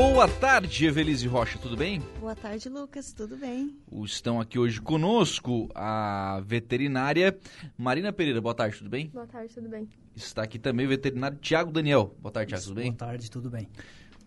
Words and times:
Boa 0.00 0.28
tarde, 0.28 0.86
Evelise 0.86 1.26
Rocha, 1.26 1.58
tudo 1.58 1.76
bem? 1.76 2.00
Boa 2.20 2.36
tarde, 2.36 2.68
Lucas, 2.68 3.12
tudo 3.12 3.36
bem? 3.36 3.76
Estão 4.04 4.40
aqui 4.40 4.56
hoje 4.56 4.80
conosco 4.80 5.68
a 5.74 6.40
veterinária 6.46 7.36
Marina 7.76 8.12
Pereira. 8.12 8.40
Boa 8.40 8.54
tarde, 8.54 8.78
tudo 8.78 8.88
bem? 8.88 9.08
Boa 9.08 9.26
tarde, 9.26 9.52
tudo 9.52 9.68
bem? 9.68 9.88
Está 10.14 10.44
aqui 10.44 10.56
também 10.56 10.86
o 10.86 10.88
veterinário 10.88 11.36
Tiago 11.38 11.72
Daniel. 11.72 12.14
Boa 12.20 12.30
tarde, 12.30 12.50
Tiago, 12.50 12.62
tudo 12.62 12.76
bem? 12.76 12.92
Boa 12.92 12.96
tarde, 12.96 13.28
tudo 13.28 13.50
bem. 13.50 13.68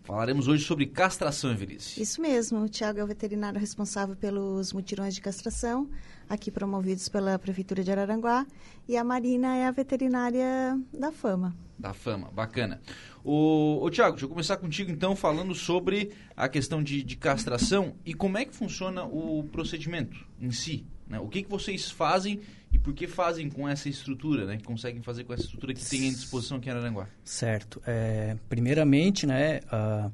Falaremos 0.02 0.46
hoje 0.46 0.62
sobre 0.62 0.84
castração, 0.84 1.50
Evelise. 1.52 2.02
Isso 2.02 2.20
mesmo, 2.20 2.60
o 2.60 2.68
Tiago 2.68 2.98
é 2.98 3.04
o 3.04 3.06
veterinário 3.06 3.58
responsável 3.58 4.14
pelos 4.14 4.74
mutirões 4.74 5.14
de 5.14 5.22
castração, 5.22 5.88
aqui 6.28 6.50
promovidos 6.50 7.08
pela 7.08 7.38
Prefeitura 7.38 7.82
de 7.82 7.90
Araranguá, 7.90 8.46
e 8.86 8.94
a 8.94 9.02
Marina 9.02 9.56
é 9.56 9.64
a 9.64 9.70
veterinária 9.70 10.78
da 10.92 11.10
Fama. 11.10 11.56
Da 11.82 11.92
Fama, 11.92 12.30
bacana. 12.30 12.80
O, 13.24 13.80
o 13.82 13.90
Tiago, 13.90 14.12
deixa 14.12 14.24
eu 14.24 14.28
começar 14.28 14.56
contigo 14.56 14.88
então 14.88 15.16
falando 15.16 15.52
sobre 15.52 16.12
a 16.36 16.48
questão 16.48 16.80
de, 16.80 17.02
de 17.02 17.16
castração 17.16 17.96
e 18.06 18.14
como 18.14 18.38
é 18.38 18.44
que 18.44 18.54
funciona 18.54 19.02
o 19.02 19.42
procedimento 19.50 20.24
em 20.40 20.52
si. 20.52 20.86
Né? 21.08 21.18
O 21.18 21.26
que, 21.26 21.42
que 21.42 21.50
vocês 21.50 21.90
fazem 21.90 22.38
e 22.72 22.78
por 22.78 22.94
que 22.94 23.08
fazem 23.08 23.50
com 23.50 23.68
essa 23.68 23.88
estrutura, 23.88 24.46
né? 24.46 24.58
Que 24.58 24.62
conseguem 24.62 25.02
fazer 25.02 25.24
com 25.24 25.34
essa 25.34 25.42
estrutura 25.42 25.74
que 25.74 25.84
tem 25.84 26.08
à 26.08 26.12
disposição 26.12 26.58
aqui 26.58 26.68
em 26.68 26.72
Araranguá? 26.72 27.08
Certo. 27.24 27.82
É, 27.84 28.36
primeiramente, 28.48 29.26
né, 29.26 29.58
uh, 29.72 30.12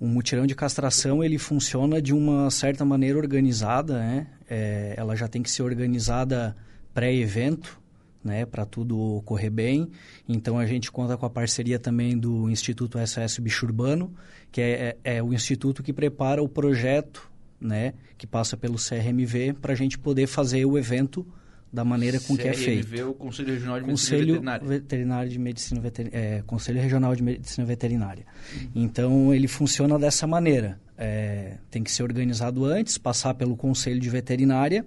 o 0.00 0.06
mutirão 0.08 0.48
de 0.48 0.56
castração 0.56 1.22
ele 1.22 1.38
funciona 1.38 2.02
de 2.02 2.12
uma 2.12 2.50
certa 2.50 2.84
maneira 2.84 3.16
organizada, 3.16 4.00
né? 4.00 4.26
É, 4.48 4.94
ela 4.96 5.14
já 5.14 5.28
tem 5.28 5.44
que 5.44 5.50
ser 5.50 5.62
organizada 5.62 6.56
pré-evento, 6.92 7.80
né, 8.22 8.44
para 8.44 8.64
tudo 8.64 9.22
correr 9.24 9.50
bem. 9.50 9.90
Então 10.28 10.58
a 10.58 10.66
gente 10.66 10.90
conta 10.90 11.16
com 11.16 11.26
a 11.26 11.30
parceria 11.30 11.78
também 11.78 12.16
do 12.16 12.50
Instituto 12.50 12.98
SOS 13.04 13.38
Bicho 13.38 13.66
Urbano, 13.66 14.12
que 14.52 14.60
é, 14.60 14.96
é, 15.04 15.16
é 15.16 15.22
o 15.22 15.32
instituto 15.32 15.82
que 15.82 15.92
prepara 15.92 16.42
o 16.42 16.48
projeto 16.48 17.30
né, 17.60 17.94
que 18.16 18.26
passa 18.26 18.56
pelo 18.56 18.76
CRMV 18.76 19.54
para 19.60 19.72
a 19.72 19.76
gente 19.76 19.98
poder 19.98 20.26
fazer 20.26 20.64
o 20.64 20.78
evento 20.78 21.26
da 21.72 21.84
maneira 21.84 22.18
com 22.18 22.36
CRMV, 22.36 22.42
que 22.42 22.48
é 22.48 22.52
feito. 22.54 23.08
o 23.10 23.14
Conselho 23.14 23.52
Regional 23.52 23.80
de 23.80 23.86
Conselho 23.86 24.18
Medicina 24.18 24.58
Veterinária. 24.58 24.68
Veterinário 24.68 25.30
de 25.30 25.38
Medicina 25.38 25.80
Veterinária, 25.80 26.26
é, 26.26 26.42
Conselho 26.42 26.80
Regional 26.80 27.14
de 27.14 27.22
Medicina 27.22 27.66
Veterinária. 27.66 28.26
Uhum. 28.52 28.70
Então 28.74 29.34
ele 29.34 29.46
funciona 29.46 29.98
dessa 29.98 30.26
maneira. 30.26 30.80
É, 30.98 31.58
tem 31.70 31.82
que 31.82 31.90
ser 31.90 32.02
organizado 32.02 32.64
antes, 32.64 32.98
passar 32.98 33.34
pelo 33.34 33.56
Conselho 33.56 34.00
de 34.00 34.10
Veterinária, 34.10 34.84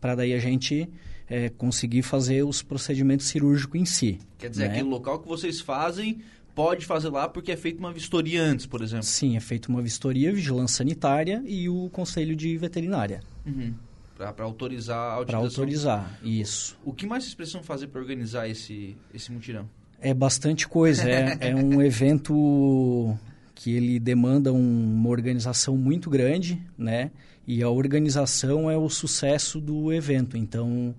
para 0.00 0.14
daí 0.14 0.32
a 0.32 0.38
gente 0.38 0.88
é, 1.32 1.48
conseguir 1.48 2.02
fazer 2.02 2.42
os 2.42 2.60
procedimentos 2.60 3.26
cirúrgicos 3.26 3.80
em 3.80 3.86
si. 3.86 4.18
Quer 4.36 4.50
dizer, 4.50 4.68
né? 4.68 4.74
aquele 4.74 4.88
local 4.90 5.18
que 5.18 5.26
vocês 5.26 5.62
fazem 5.62 6.20
pode 6.54 6.84
fazer 6.84 7.08
lá 7.08 7.26
porque 7.26 7.50
é 7.50 7.56
feita 7.56 7.78
uma 7.78 7.90
vistoria 7.90 8.42
antes, 8.42 8.66
por 8.66 8.82
exemplo. 8.82 9.04
Sim, 9.04 9.34
é 9.34 9.40
feita 9.40 9.70
uma 9.70 9.80
vistoria, 9.80 10.30
vigilância 10.30 10.76
sanitária 10.76 11.42
e 11.46 11.70
o 11.70 11.88
conselho 11.88 12.36
de 12.36 12.54
veterinária. 12.58 13.22
Uhum. 13.46 13.72
Para 14.14 14.44
autorizar 14.44 14.98
a 14.98 15.20
utilização. 15.20 15.26
Para 15.26 15.38
autorizar, 15.38 16.20
isso. 16.22 16.76
O 16.84 16.92
que 16.92 17.06
mais 17.06 17.24
vocês 17.24 17.34
precisam 17.34 17.62
fazer 17.62 17.86
para 17.86 18.02
organizar 18.02 18.46
esse, 18.46 18.94
esse 19.14 19.32
mutirão? 19.32 19.66
É 20.02 20.12
bastante 20.12 20.68
coisa. 20.68 21.08
é, 21.08 21.38
é 21.48 21.56
um 21.56 21.80
evento 21.80 23.16
que 23.54 23.72
ele 23.72 23.98
demanda 23.98 24.52
um, 24.52 24.94
uma 24.96 25.08
organização 25.08 25.78
muito 25.78 26.10
grande, 26.10 26.62
né? 26.76 27.10
E 27.46 27.62
a 27.62 27.70
organização 27.70 28.70
é 28.70 28.76
o 28.76 28.90
sucesso 28.90 29.58
do 29.58 29.90
evento. 29.90 30.36
Então, 30.36 30.94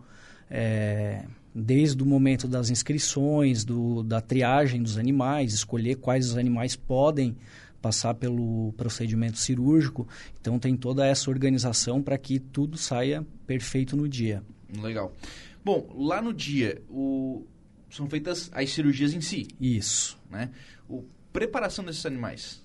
é, 0.55 1.25
desde 1.53 2.03
o 2.03 2.05
momento 2.05 2.47
das 2.47 2.69
inscrições, 2.69 3.65
do, 3.65 4.03
da 4.03 4.21
triagem 4.21 4.83
dos 4.83 4.99
animais, 4.99 5.51
escolher 5.51 5.95
quais 5.95 6.29
os 6.29 6.37
animais 6.37 6.75
podem 6.75 7.35
passar 7.81 8.13
pelo 8.13 8.71
procedimento 8.77 9.39
cirúrgico. 9.39 10.07
Então 10.39 10.59
tem 10.59 10.77
toda 10.77 11.05
essa 11.05 11.29
organização 11.29 12.03
para 12.03 12.17
que 12.19 12.39
tudo 12.39 12.77
saia 12.77 13.25
perfeito 13.47 13.97
no 13.97 14.07
dia. 14.07 14.43
Legal. 14.79 15.11
Bom, 15.65 15.89
lá 15.97 16.21
no 16.21 16.31
dia 16.31 16.81
o... 16.87 17.45
são 17.89 18.07
feitas 18.07 18.49
as 18.53 18.69
cirurgias 18.69 19.13
em 19.13 19.21
si. 19.21 19.47
Isso. 19.59 20.19
Né? 20.29 20.51
O 20.87 21.03
preparação 21.33 21.83
desses 21.83 22.05
animais. 22.05 22.62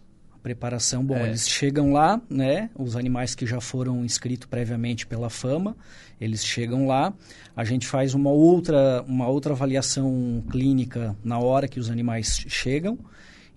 Preparação, 0.49 1.05
bom, 1.05 1.15
é. 1.15 1.27
eles 1.27 1.47
chegam 1.47 1.93
lá, 1.93 2.19
né? 2.31 2.71
Os 2.75 2.97
animais 2.97 3.35
que 3.35 3.45
já 3.45 3.61
foram 3.61 4.03
inscritos 4.03 4.49
previamente 4.49 5.07
pela 5.07 5.29
fama, 5.29 5.77
eles 6.19 6.43
chegam 6.43 6.87
lá. 6.87 7.13
A 7.55 7.65
gente 7.65 7.87
faz 7.87 8.15
uma 8.15 8.31
outra, 8.31 9.05
uma 9.07 9.29
outra 9.29 9.53
avaliação 9.53 10.43
clínica 10.51 11.15
na 11.23 11.39
hora 11.39 11.69
que 11.69 11.79
os 11.79 11.91
animais 11.91 12.43
chegam 12.49 12.99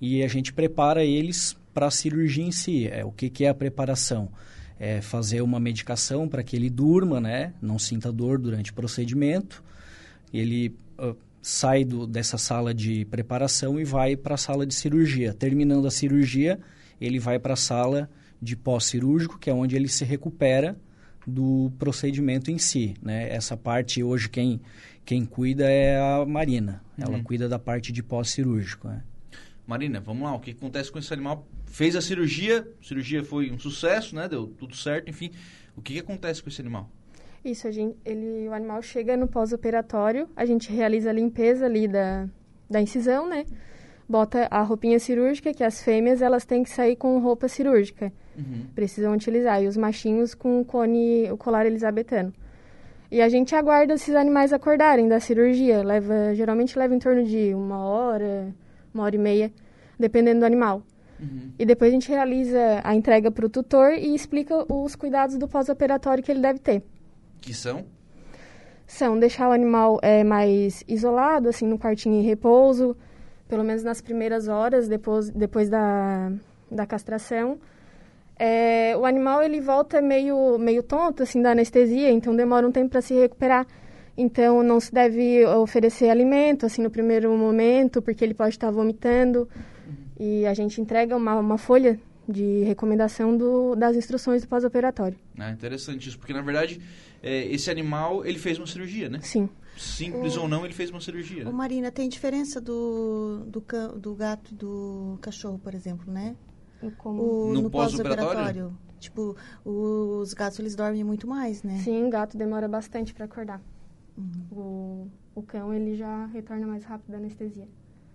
e 0.01 0.21
a 0.21 0.27
gente 0.27 0.51
prepara 0.51 1.01
eles 1.01 1.55
para 1.73 1.87
a 1.87 1.91
cirurgia 1.91 2.43
em 2.43 2.51
si. 2.51 2.89
É, 2.89 3.05
o 3.05 3.11
que, 3.13 3.29
que 3.29 3.45
é 3.45 3.47
a 3.47 3.53
preparação? 3.53 4.27
É 4.77 4.99
fazer 4.99 5.41
uma 5.41 5.61
medicação 5.61 6.27
para 6.27 6.43
que 6.43 6.57
ele 6.57 6.69
durma, 6.69 7.21
né? 7.21 7.53
Não 7.61 7.79
sinta 7.79 8.11
dor 8.11 8.37
durante 8.37 8.71
o 8.71 8.73
procedimento. 8.73 9.63
Ele 10.33 10.75
uh, 10.99 11.15
sai 11.41 11.85
do, 11.85 12.05
dessa 12.05 12.37
sala 12.37 12.73
de 12.73 13.05
preparação 13.05 13.79
e 13.79 13.85
vai 13.85 14.17
para 14.17 14.35
a 14.35 14.37
sala 14.37 14.65
de 14.65 14.75
cirurgia. 14.75 15.33
Terminando 15.33 15.87
a 15.87 15.91
cirurgia, 15.91 16.59
ele 17.01 17.19
vai 17.19 17.39
para 17.39 17.53
a 17.53 17.57
sala 17.57 18.09
de 18.41 18.55
pós-cirúrgico, 18.55 19.37
que 19.37 19.49
é 19.49 19.53
onde 19.53 19.75
ele 19.75 19.87
se 19.87 20.05
recupera 20.05 20.77
do 21.25 21.71
procedimento 21.77 22.49
em 22.49 22.57
si. 22.57 22.95
Né? 23.01 23.29
Essa 23.29 23.57
parte 23.57 24.03
hoje 24.03 24.29
quem, 24.29 24.61
quem 25.03 25.25
cuida 25.25 25.69
é 25.69 25.99
a 25.99 26.25
Marina. 26.25 26.81
Ela 26.97 27.17
uhum. 27.17 27.23
cuida 27.23 27.49
da 27.49 27.59
parte 27.59 27.91
de 27.91 28.01
pós-cirúrgico. 28.01 28.87
Né? 28.87 29.03
Marina, 29.65 29.99
vamos 29.99 30.23
lá, 30.23 30.35
o 30.35 30.39
que 30.39 30.51
acontece 30.51 30.91
com 30.91 30.99
esse 30.99 31.13
animal? 31.13 31.47
Fez 31.65 31.95
a 31.95 32.01
cirurgia, 32.01 32.67
a 32.81 32.85
cirurgia 32.85 33.23
foi 33.23 33.51
um 33.51 33.59
sucesso, 33.59 34.15
né? 34.15 34.27
Deu 34.27 34.47
tudo 34.47 34.75
certo, 34.75 35.09
enfim. 35.09 35.31
O 35.75 35.81
que, 35.81 35.93
que 35.93 35.99
acontece 35.99 36.43
com 36.43 36.49
esse 36.49 36.59
animal? 36.59 36.89
Isso, 37.43 37.67
a 37.67 37.71
gente, 37.71 37.97
ele, 38.05 38.47
o 38.49 38.53
animal 38.53 38.81
chega 38.81 39.15
no 39.15 39.27
pós-operatório, 39.27 40.29
a 40.35 40.45
gente 40.45 40.71
realiza 40.71 41.09
a 41.09 41.13
limpeza 41.13 41.65
ali 41.65 41.87
da, 41.87 42.27
da 42.69 42.81
incisão, 42.81 43.27
né? 43.27 43.45
Bota 44.11 44.45
a 44.51 44.61
roupinha 44.61 44.99
cirúrgica, 44.99 45.53
que 45.53 45.63
as 45.63 45.81
fêmeas 45.81 46.21
elas 46.21 46.43
têm 46.43 46.63
que 46.63 46.69
sair 46.69 46.97
com 46.97 47.17
roupa 47.19 47.47
cirúrgica. 47.47 48.11
Uhum. 48.37 48.65
Precisam 48.75 49.13
utilizar. 49.13 49.63
E 49.63 49.67
os 49.67 49.77
machinhos 49.77 50.35
com 50.35 50.59
o 50.59 50.65
cone, 50.65 51.31
o 51.31 51.37
colar 51.37 51.65
elisabetano. 51.65 52.33
E 53.09 53.21
a 53.21 53.29
gente 53.29 53.55
aguarda 53.55 53.93
esses 53.93 54.13
animais 54.13 54.51
acordarem 54.51 55.07
da 55.07 55.21
cirurgia. 55.21 55.81
Leva, 55.81 56.35
geralmente 56.35 56.77
leva 56.77 56.93
em 56.93 56.99
torno 56.99 57.23
de 57.23 57.53
uma 57.53 57.85
hora, 57.85 58.53
uma 58.93 59.05
hora 59.05 59.15
e 59.15 59.19
meia, 59.19 59.53
dependendo 59.97 60.41
do 60.41 60.45
animal. 60.45 60.83
Uhum. 61.17 61.53
E 61.57 61.65
depois 61.65 61.89
a 61.89 61.93
gente 61.93 62.09
realiza 62.09 62.81
a 62.83 62.93
entrega 62.93 63.31
para 63.31 63.45
o 63.45 63.49
tutor 63.49 63.93
e 63.93 64.13
explica 64.13 64.65
os 64.67 64.93
cuidados 64.93 65.37
do 65.37 65.47
pós-operatório 65.47 66.21
que 66.21 66.33
ele 66.33 66.41
deve 66.41 66.59
ter. 66.59 66.83
Que 67.39 67.53
são? 67.53 67.85
São 68.85 69.17
deixar 69.17 69.47
o 69.47 69.53
animal 69.53 69.99
é, 70.01 70.21
mais 70.21 70.83
isolado, 70.85 71.47
assim, 71.47 71.65
no 71.65 71.79
quartinho 71.79 72.15
em 72.15 72.23
repouso, 72.23 72.97
pelo 73.51 73.65
menos 73.65 73.83
nas 73.83 73.99
primeiras 73.99 74.47
horas 74.47 74.87
depois, 74.87 75.29
depois 75.29 75.67
da, 75.67 76.31
da 76.71 76.85
castração. 76.85 77.59
É, 78.39 78.95
o 78.95 79.05
animal 79.05 79.43
ele 79.43 79.59
volta 79.59 80.01
meio, 80.01 80.57
meio 80.57 80.81
tonto, 80.81 81.21
assim, 81.23 81.41
da 81.41 81.51
anestesia, 81.51 82.09
então 82.09 82.33
demora 82.33 82.65
um 82.65 82.71
tempo 82.71 82.91
para 82.91 83.01
se 83.01 83.13
recuperar. 83.13 83.67
Então, 84.17 84.63
não 84.63 84.79
se 84.79 84.93
deve 84.93 85.45
oferecer 85.45 86.09
alimento, 86.09 86.65
assim, 86.65 86.81
no 86.81 86.89
primeiro 86.89 87.29
momento, 87.37 88.01
porque 88.01 88.23
ele 88.23 88.33
pode 88.33 88.51
estar 88.51 88.71
vomitando. 88.71 89.49
E 90.17 90.45
a 90.45 90.53
gente 90.53 90.79
entrega 90.79 91.13
uma, 91.17 91.35
uma 91.37 91.57
folha 91.57 91.99
de 92.31 92.63
recomendação 92.63 93.37
do, 93.37 93.75
das 93.75 93.95
instruções 93.95 94.41
do 94.41 94.47
pós-operatório. 94.47 95.17
É 95.37 95.51
interessante 95.51 96.07
isso, 96.07 96.17
porque, 96.17 96.33
na 96.33 96.41
verdade, 96.41 96.81
é, 97.21 97.45
esse 97.45 97.69
animal, 97.69 98.25
ele 98.25 98.39
fez 98.39 98.57
uma 98.57 98.67
cirurgia, 98.67 99.09
né? 99.09 99.19
Sim. 99.21 99.49
Simples 99.77 100.35
o... 100.35 100.41
ou 100.41 100.47
não, 100.47 100.65
ele 100.65 100.73
fez 100.73 100.89
uma 100.89 100.99
cirurgia. 100.99 101.47
Ô, 101.47 101.51
Marina, 101.51 101.91
tem 101.91 102.07
diferença 102.09 102.59
do, 102.59 103.45
do, 103.47 103.63
do 103.99 104.15
gato 104.15 104.51
e 104.51 104.55
do 104.55 105.17
cachorro, 105.21 105.59
por 105.59 105.73
exemplo, 105.73 106.11
né? 106.11 106.35
Como? 106.97 107.21
O, 107.21 107.53
no, 107.53 107.61
no 107.63 107.69
pós-operatório? 107.69 108.75
Tipo, 108.99 109.35
os 109.65 110.33
gatos, 110.33 110.59
eles 110.59 110.75
dormem 110.75 111.03
muito 111.03 111.27
mais, 111.27 111.63
né? 111.63 111.79
Sim, 111.79 112.05
o 112.05 112.09
gato 112.09 112.37
demora 112.37 112.67
bastante 112.67 113.13
para 113.13 113.25
acordar. 113.25 113.61
Uhum. 114.17 114.45
O, 114.51 115.07
o 115.35 115.41
cão, 115.41 115.73
ele 115.73 115.95
já 115.95 116.27
retorna 116.27 116.67
mais 116.67 116.83
rápido 116.83 117.11
da 117.11 117.17
anestesia. 117.17 117.67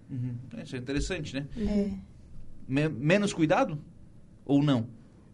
Uhum. 0.09 0.37
Isso 0.63 0.77
é 0.77 0.79
interessante, 0.79 1.35
né? 1.35 1.47
É. 1.57 1.91
Me 2.69 2.89
menos 2.89 3.33
cuidado? 3.33 3.79
Ou 4.47 4.63
não? 4.63 4.87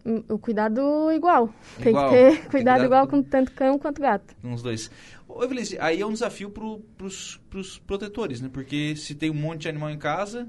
Hum, 0.04 0.24
o 0.28 0.38
cuidado 0.38 1.12
igual. 1.12 1.54
Tem 1.78 1.90
igual. 1.90 2.10
que 2.10 2.16
ter 2.16 2.48
cuidado 2.48 2.84
igual 2.84 3.06
com 3.06 3.22
tanto 3.22 3.52
cão 3.52 3.78
quanto 3.78 4.02
gato. 4.02 4.34
Com 4.42 4.52
os 4.52 4.62
dois. 4.62 4.90
Ô, 5.28 5.44
Evelise, 5.44 5.78
aí 5.78 6.00
é 6.00 6.06
um 6.06 6.12
desafio 6.12 6.50
para 6.50 7.06
os 7.06 7.78
protetores, 7.86 8.40
né? 8.40 8.50
Porque 8.52 8.96
se 8.96 9.14
tem 9.14 9.30
um 9.30 9.34
monte 9.34 9.62
de 9.62 9.68
animal 9.68 9.90
em 9.90 9.98
casa, 9.98 10.48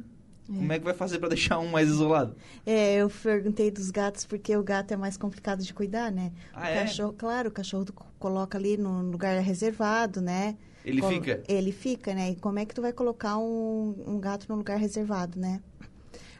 é. 0.49 0.53
Como 0.53 0.73
é 0.73 0.79
que 0.79 0.85
vai 0.85 0.93
fazer 0.93 1.19
para 1.19 1.29
deixar 1.29 1.59
um 1.59 1.67
mais 1.67 1.87
isolado? 1.87 2.35
É, 2.65 2.95
eu 2.95 3.09
perguntei 3.09 3.71
dos 3.71 3.89
gatos 3.91 4.25
porque 4.25 4.55
o 4.55 4.63
gato 4.63 4.93
é 4.93 4.97
mais 4.97 5.15
complicado 5.17 5.63
de 5.63 5.73
cuidar, 5.73 6.11
né? 6.11 6.31
Ah, 6.53 6.63
o 6.63 6.65
é? 6.65 6.79
cachorro, 6.81 7.13
claro, 7.13 7.49
o 7.49 7.51
cachorro 7.51 7.85
coloca 8.19 8.57
ali 8.57 8.77
no 8.77 9.01
lugar 9.03 9.39
reservado, 9.39 10.21
né? 10.21 10.57
Ele 10.83 10.99
Col 10.99 11.11
fica? 11.11 11.41
Ele 11.47 11.71
fica, 11.71 12.13
né? 12.13 12.31
E 12.31 12.35
como 12.35 12.59
é 12.59 12.65
que 12.65 12.75
tu 12.75 12.81
vai 12.81 12.91
colocar 12.91 13.37
um, 13.37 13.95
um 14.05 14.19
gato 14.19 14.45
no 14.49 14.55
lugar 14.55 14.77
reservado, 14.77 15.39
né? 15.39 15.61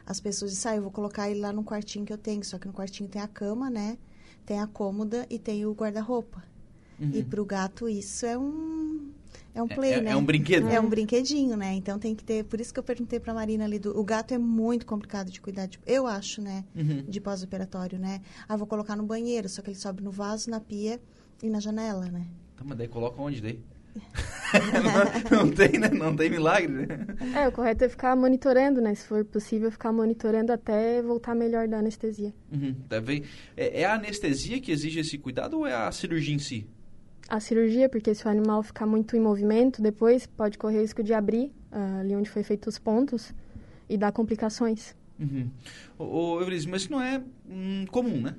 As 0.06 0.20
pessoas 0.20 0.52
dizem, 0.52 0.72
ah, 0.72 0.76
eu 0.76 0.82
vou 0.82 0.90
colocar 0.90 1.30
ele 1.30 1.40
lá 1.40 1.52
no 1.52 1.64
quartinho 1.64 2.04
que 2.04 2.12
eu 2.12 2.18
tenho, 2.18 2.44
só 2.44 2.58
que 2.58 2.66
no 2.66 2.72
quartinho 2.72 3.08
tem 3.08 3.22
a 3.22 3.28
cama, 3.28 3.70
né? 3.70 3.98
Tem 4.44 4.60
a 4.60 4.66
cômoda 4.66 5.26
e 5.30 5.38
tem 5.38 5.64
o 5.64 5.72
guarda-roupa. 5.72 6.42
Uhum. 7.00 7.10
E 7.12 7.22
para 7.22 7.40
o 7.40 7.44
gato 7.44 7.88
isso 7.88 8.24
é 8.24 8.38
um 8.38 9.10
é 9.54 9.62
um 9.62 9.68
play, 9.68 9.94
é, 9.94 10.00
né? 10.00 10.10
É 10.10 10.16
um 10.16 10.24
brinquedo. 10.24 10.68
É 10.68 10.80
um 10.80 10.88
brinquedinho, 10.88 11.56
né? 11.56 11.72
Então 11.74 11.98
tem 11.98 12.14
que 12.14 12.24
ter. 12.24 12.44
Por 12.44 12.60
isso 12.60 12.72
que 12.72 12.78
eu 12.78 12.82
perguntei 12.82 13.20
para 13.20 13.32
Marina 13.32 13.64
ali 13.64 13.78
do. 13.78 13.96
O 13.98 14.02
gato 14.02 14.34
é 14.34 14.38
muito 14.38 14.84
complicado 14.84 15.30
de 15.30 15.40
cuidar, 15.40 15.66
de, 15.66 15.78
eu 15.86 16.06
acho, 16.06 16.42
né? 16.42 16.64
Uhum. 16.74 17.04
De 17.06 17.20
pós-operatório, 17.20 17.98
né? 17.98 18.20
Ah, 18.48 18.56
vou 18.56 18.66
colocar 18.66 18.96
no 18.96 19.04
banheiro, 19.04 19.48
só 19.48 19.62
que 19.62 19.70
ele 19.70 19.78
sobe 19.78 20.02
no 20.02 20.10
vaso, 20.10 20.50
na 20.50 20.60
pia 20.60 21.00
e 21.42 21.48
na 21.48 21.60
janela, 21.60 22.06
né? 22.06 22.26
Tá, 22.56 22.64
mas 22.64 22.76
daí 22.76 22.88
coloca 22.88 23.20
onde 23.20 23.40
daí? 23.40 23.62
Não, 25.30 25.38
não, 25.44 25.50
tem, 25.50 25.78
né? 25.78 25.88
Não 25.88 26.16
tem 26.16 26.30
milagre, 26.30 26.86
né? 26.86 27.06
É, 27.34 27.48
o 27.48 27.52
correto 27.52 27.84
é 27.84 27.88
ficar 27.88 28.16
monitorando, 28.16 28.80
né? 28.80 28.94
Se 28.94 29.06
for 29.06 29.24
possível, 29.24 29.70
ficar 29.70 29.92
monitorando 29.92 30.52
até 30.52 31.02
voltar 31.02 31.34
melhor 31.34 31.68
da 31.68 31.78
anestesia. 31.78 32.32
Uhum, 32.52 32.74
tá 32.88 32.96
é, 33.56 33.82
é 33.82 33.84
a 33.84 33.94
anestesia 33.94 34.60
que 34.60 34.72
exige 34.72 35.00
esse 35.00 35.18
cuidado 35.18 35.58
ou 35.58 35.66
é 35.66 35.74
a 35.74 35.90
cirurgia 35.92 36.34
em 36.34 36.38
si? 36.38 36.66
a 37.28 37.40
cirurgia, 37.40 37.88
porque 37.88 38.14
se 38.14 38.26
o 38.26 38.28
animal 38.30 38.62
ficar 38.62 38.86
muito 38.86 39.16
em 39.16 39.20
movimento, 39.20 39.80
depois 39.80 40.26
pode 40.26 40.58
correr 40.58 40.78
o 40.78 40.80
risco 40.82 41.02
de 41.02 41.14
abrir 41.14 41.52
uh, 41.72 42.00
ali 42.00 42.14
onde 42.14 42.30
foi 42.30 42.42
feito 42.42 42.68
os 42.68 42.78
pontos 42.78 43.32
e 43.88 43.96
dar 43.96 44.12
complicações. 44.12 44.94
Uhum. 45.18 45.50
Ô, 45.98 46.40
Evelise, 46.40 46.68
mas 46.68 46.82
isso 46.82 46.92
não 46.92 47.00
é 47.00 47.22
hum, 47.48 47.84
comum, 47.90 48.20
né? 48.20 48.34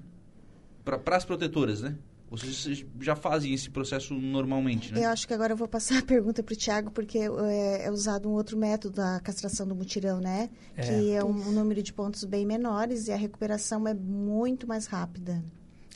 Para 0.83 1.15
as 1.15 1.25
protetoras, 1.25 1.81
né? 1.81 1.95
Vocês 2.35 2.85
já 2.99 3.15
fazem 3.15 3.53
esse 3.53 3.69
processo 3.69 4.13
normalmente, 4.13 4.93
né? 4.93 5.05
Eu 5.05 5.09
acho 5.09 5.27
que 5.27 5.33
agora 5.33 5.53
eu 5.53 5.57
vou 5.57 5.67
passar 5.67 5.99
a 5.99 6.01
pergunta 6.01 6.43
para 6.43 6.53
o 6.53 6.55
Tiago, 6.55 6.91
porque 6.91 7.19
é, 7.19 7.85
é, 7.85 7.91
usado 7.91 8.29
um 8.29 8.33
outro 8.33 8.57
método 8.57 8.95
da 8.95 9.19
castração 9.19 9.67
do 9.67 9.75
mutirão, 9.75 10.19
né? 10.19 10.49
É. 10.75 10.81
Que 10.81 11.11
é 11.11 11.23
um, 11.23 11.29
um 11.29 11.51
número 11.51 11.81
de 11.81 11.93
pontos 11.93 12.23
bem 12.23 12.45
menores 12.45 13.07
e 13.07 13.11
a 13.11 13.17
recuperação 13.17 13.87
é 13.87 13.93
muito 13.93 14.67
mais 14.67 14.85
rápida. 14.87 15.43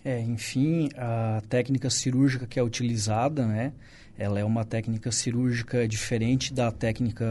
É, 0.03 0.21
enfim, 0.21 0.89
a 0.95 1.41
técnica 1.49 1.89
cirúrgica 1.89 2.47
que 2.47 2.57
é 2.57 2.63
utilizada, 2.63 3.45
né, 3.45 3.73
ela 4.17 4.39
é 4.39 4.43
uma 4.43 4.65
técnica 4.65 5.11
cirúrgica 5.11 5.87
diferente 5.87 6.53
da 6.53 6.71
técnica 6.71 7.25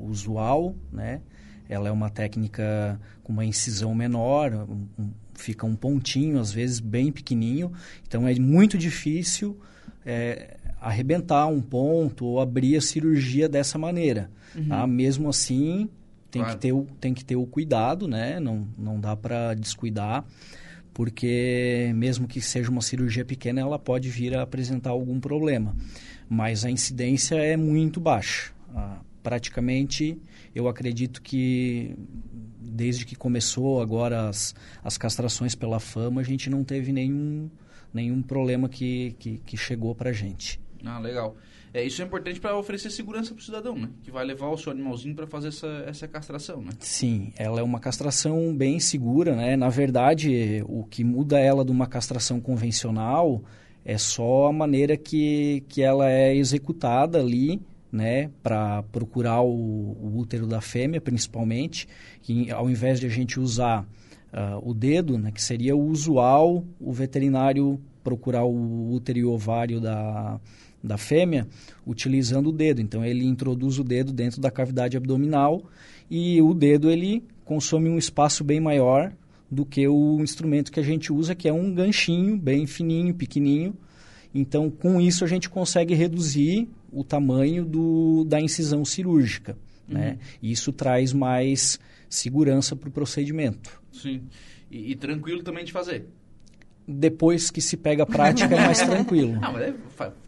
usual, 0.00 0.74
né? 0.92 1.22
Ela 1.68 1.88
é 1.88 1.90
uma 1.90 2.10
técnica 2.10 3.00
com 3.22 3.32
uma 3.32 3.44
incisão 3.44 3.94
menor, 3.94 4.52
um, 4.52 4.86
um, 4.98 5.10
fica 5.36 5.66
um 5.66 5.76
pontinho, 5.76 6.38
às 6.38 6.52
vezes 6.52 6.80
bem 6.80 7.12
pequenininho. 7.12 7.72
Então 8.06 8.26
é 8.26 8.34
muito 8.34 8.76
difícil 8.76 9.58
é, 10.04 10.56
arrebentar 10.80 11.46
um 11.46 11.60
ponto 11.60 12.24
ou 12.24 12.40
abrir 12.40 12.76
a 12.76 12.80
cirurgia 12.80 13.48
dessa 13.48 13.78
maneira. 13.78 14.30
Uhum. 14.54 14.68
Tá? 14.68 14.86
Mesmo 14.86 15.28
assim, 15.28 15.88
tem, 16.30 16.42
claro. 16.42 16.56
que 16.56 16.60
ter 16.60 16.72
o, 16.72 16.86
tem 17.00 17.14
que 17.14 17.24
ter 17.24 17.36
o 17.36 17.46
cuidado, 17.46 18.06
né? 18.08 18.40
Não, 18.40 18.66
não 18.78 19.00
dá 19.00 19.16
para 19.16 19.54
descuidar 19.54 20.24
porque 20.96 21.92
mesmo 21.94 22.26
que 22.26 22.40
seja 22.40 22.70
uma 22.70 22.80
cirurgia 22.80 23.22
pequena, 23.22 23.60
ela 23.60 23.78
pode 23.78 24.08
vir 24.08 24.34
a 24.34 24.40
apresentar 24.40 24.88
algum 24.88 25.20
problema. 25.20 25.76
Mas 26.26 26.64
a 26.64 26.70
incidência 26.70 27.34
é 27.34 27.54
muito 27.54 28.00
baixa. 28.00 28.50
Ah, 28.74 29.00
praticamente, 29.22 30.18
eu 30.54 30.66
acredito 30.68 31.20
que 31.20 31.94
desde 32.66 33.04
que 33.04 33.14
começou 33.14 33.80
agora 33.80 34.28
as, 34.28 34.54
as 34.82 34.98
castrações 34.98 35.54
pela 35.54 35.80
fama, 35.80 36.20
a 36.20 36.24
gente 36.24 36.50
não 36.50 36.64
teve 36.64 36.92
nenhum, 36.92 37.48
nenhum 37.92 38.22
problema 38.22 38.68
que, 38.68 39.14
que, 39.18 39.38
que 39.38 39.56
chegou 39.56 39.94
para 39.94 40.10
a 40.10 40.12
gente. 40.12 40.60
Ah, 40.84 40.98
legal. 40.98 41.36
É, 41.72 41.84
isso 41.84 42.00
é 42.00 42.04
importante 42.06 42.40
para 42.40 42.56
oferecer 42.56 42.90
segurança 42.90 43.34
para 43.34 43.40
o 43.40 43.44
cidadão, 43.44 43.76
né? 43.76 43.90
Que 44.02 44.10
vai 44.10 44.24
levar 44.24 44.48
o 44.48 44.56
seu 44.56 44.72
animalzinho 44.72 45.14
para 45.14 45.26
fazer 45.26 45.48
essa, 45.48 45.84
essa 45.86 46.08
castração, 46.08 46.62
né? 46.62 46.70
Sim, 46.78 47.32
ela 47.36 47.60
é 47.60 47.62
uma 47.62 47.78
castração 47.78 48.56
bem 48.56 48.80
segura, 48.80 49.36
né? 49.36 49.56
Na 49.56 49.68
verdade, 49.68 50.64
o 50.66 50.84
que 50.84 51.04
muda 51.04 51.38
ela 51.38 51.64
de 51.64 51.70
uma 51.70 51.86
castração 51.86 52.40
convencional 52.40 53.42
é 53.84 53.98
só 53.98 54.46
a 54.46 54.52
maneira 54.52 54.96
que, 54.96 55.64
que 55.68 55.82
ela 55.82 56.10
é 56.10 56.34
executada 56.34 57.20
ali, 57.20 57.60
né? 57.96 58.30
Para 58.42 58.82
procurar 58.84 59.42
o, 59.42 59.48
o, 59.48 60.18
útero 60.18 60.46
da 60.46 60.60
fêmea, 60.60 61.00
principalmente. 61.00 61.88
Que 62.22 62.50
ao 62.50 62.70
invés 62.70 63.00
de 63.00 63.06
a 63.06 63.08
gente 63.08 63.40
usar 63.40 63.82
uh, 64.32 64.68
o 64.68 64.72
dedo, 64.74 65.18
né? 65.18 65.32
Que 65.32 65.42
seria 65.42 65.74
o 65.74 65.88
usual, 65.88 66.64
o 66.78 66.92
veterinário 66.92 67.80
procurar 68.04 68.44
o 68.44 68.92
útero 68.92 69.18
e 69.18 69.24
o 69.24 69.32
ovário 69.32 69.80
da 69.80 70.38
da 70.86 70.96
fêmea 70.96 71.48
utilizando 71.84 72.50
o 72.50 72.52
dedo. 72.52 72.80
Então 72.80 73.04
ele 73.04 73.24
introduz 73.24 73.78
o 73.78 73.84
dedo 73.84 74.12
dentro 74.12 74.40
da 74.40 74.50
cavidade 74.50 74.96
abdominal 74.96 75.64
e 76.08 76.40
o 76.40 76.54
dedo 76.54 76.90
ele 76.90 77.24
consome 77.44 77.88
um 77.88 77.98
espaço 77.98 78.44
bem 78.44 78.60
maior 78.60 79.12
do 79.50 79.64
que 79.64 79.86
o 79.86 80.20
instrumento 80.20 80.72
que 80.72 80.80
a 80.80 80.82
gente 80.82 81.12
usa, 81.12 81.34
que 81.34 81.48
é 81.48 81.52
um 81.52 81.72
ganchinho 81.72 82.36
bem 82.36 82.66
fininho, 82.66 83.14
pequenininho. 83.14 83.74
Então, 84.34 84.70
com 84.70 85.00
isso 85.00 85.24
a 85.24 85.26
gente 85.26 85.48
consegue 85.48 85.94
reduzir 85.94 86.68
o 86.98 87.04
tamanho 87.04 87.64
do, 87.64 88.24
da 88.24 88.40
incisão 88.40 88.84
cirúrgica. 88.84 89.56
Né? 89.88 90.00
Uhum. 90.00 90.06
Né? 90.06 90.18
Isso 90.42 90.72
traz 90.72 91.12
mais 91.12 91.78
segurança 92.08 92.74
para 92.74 92.88
o 92.88 92.92
procedimento. 92.92 93.80
Sim. 93.92 94.22
E, 94.70 94.92
e 94.92 94.96
tranquilo 94.96 95.42
também 95.42 95.64
de 95.64 95.72
fazer 95.72 96.06
depois 96.88 97.50
que 97.50 97.60
se 97.60 97.76
pega 97.76 98.04
a 98.04 98.06
prática 98.06 98.54
é 98.54 98.60
mais 98.60 98.78
tranquilo. 98.86 99.38
Ah, 99.42 99.50
mas 99.50 99.62
é, 99.62 99.74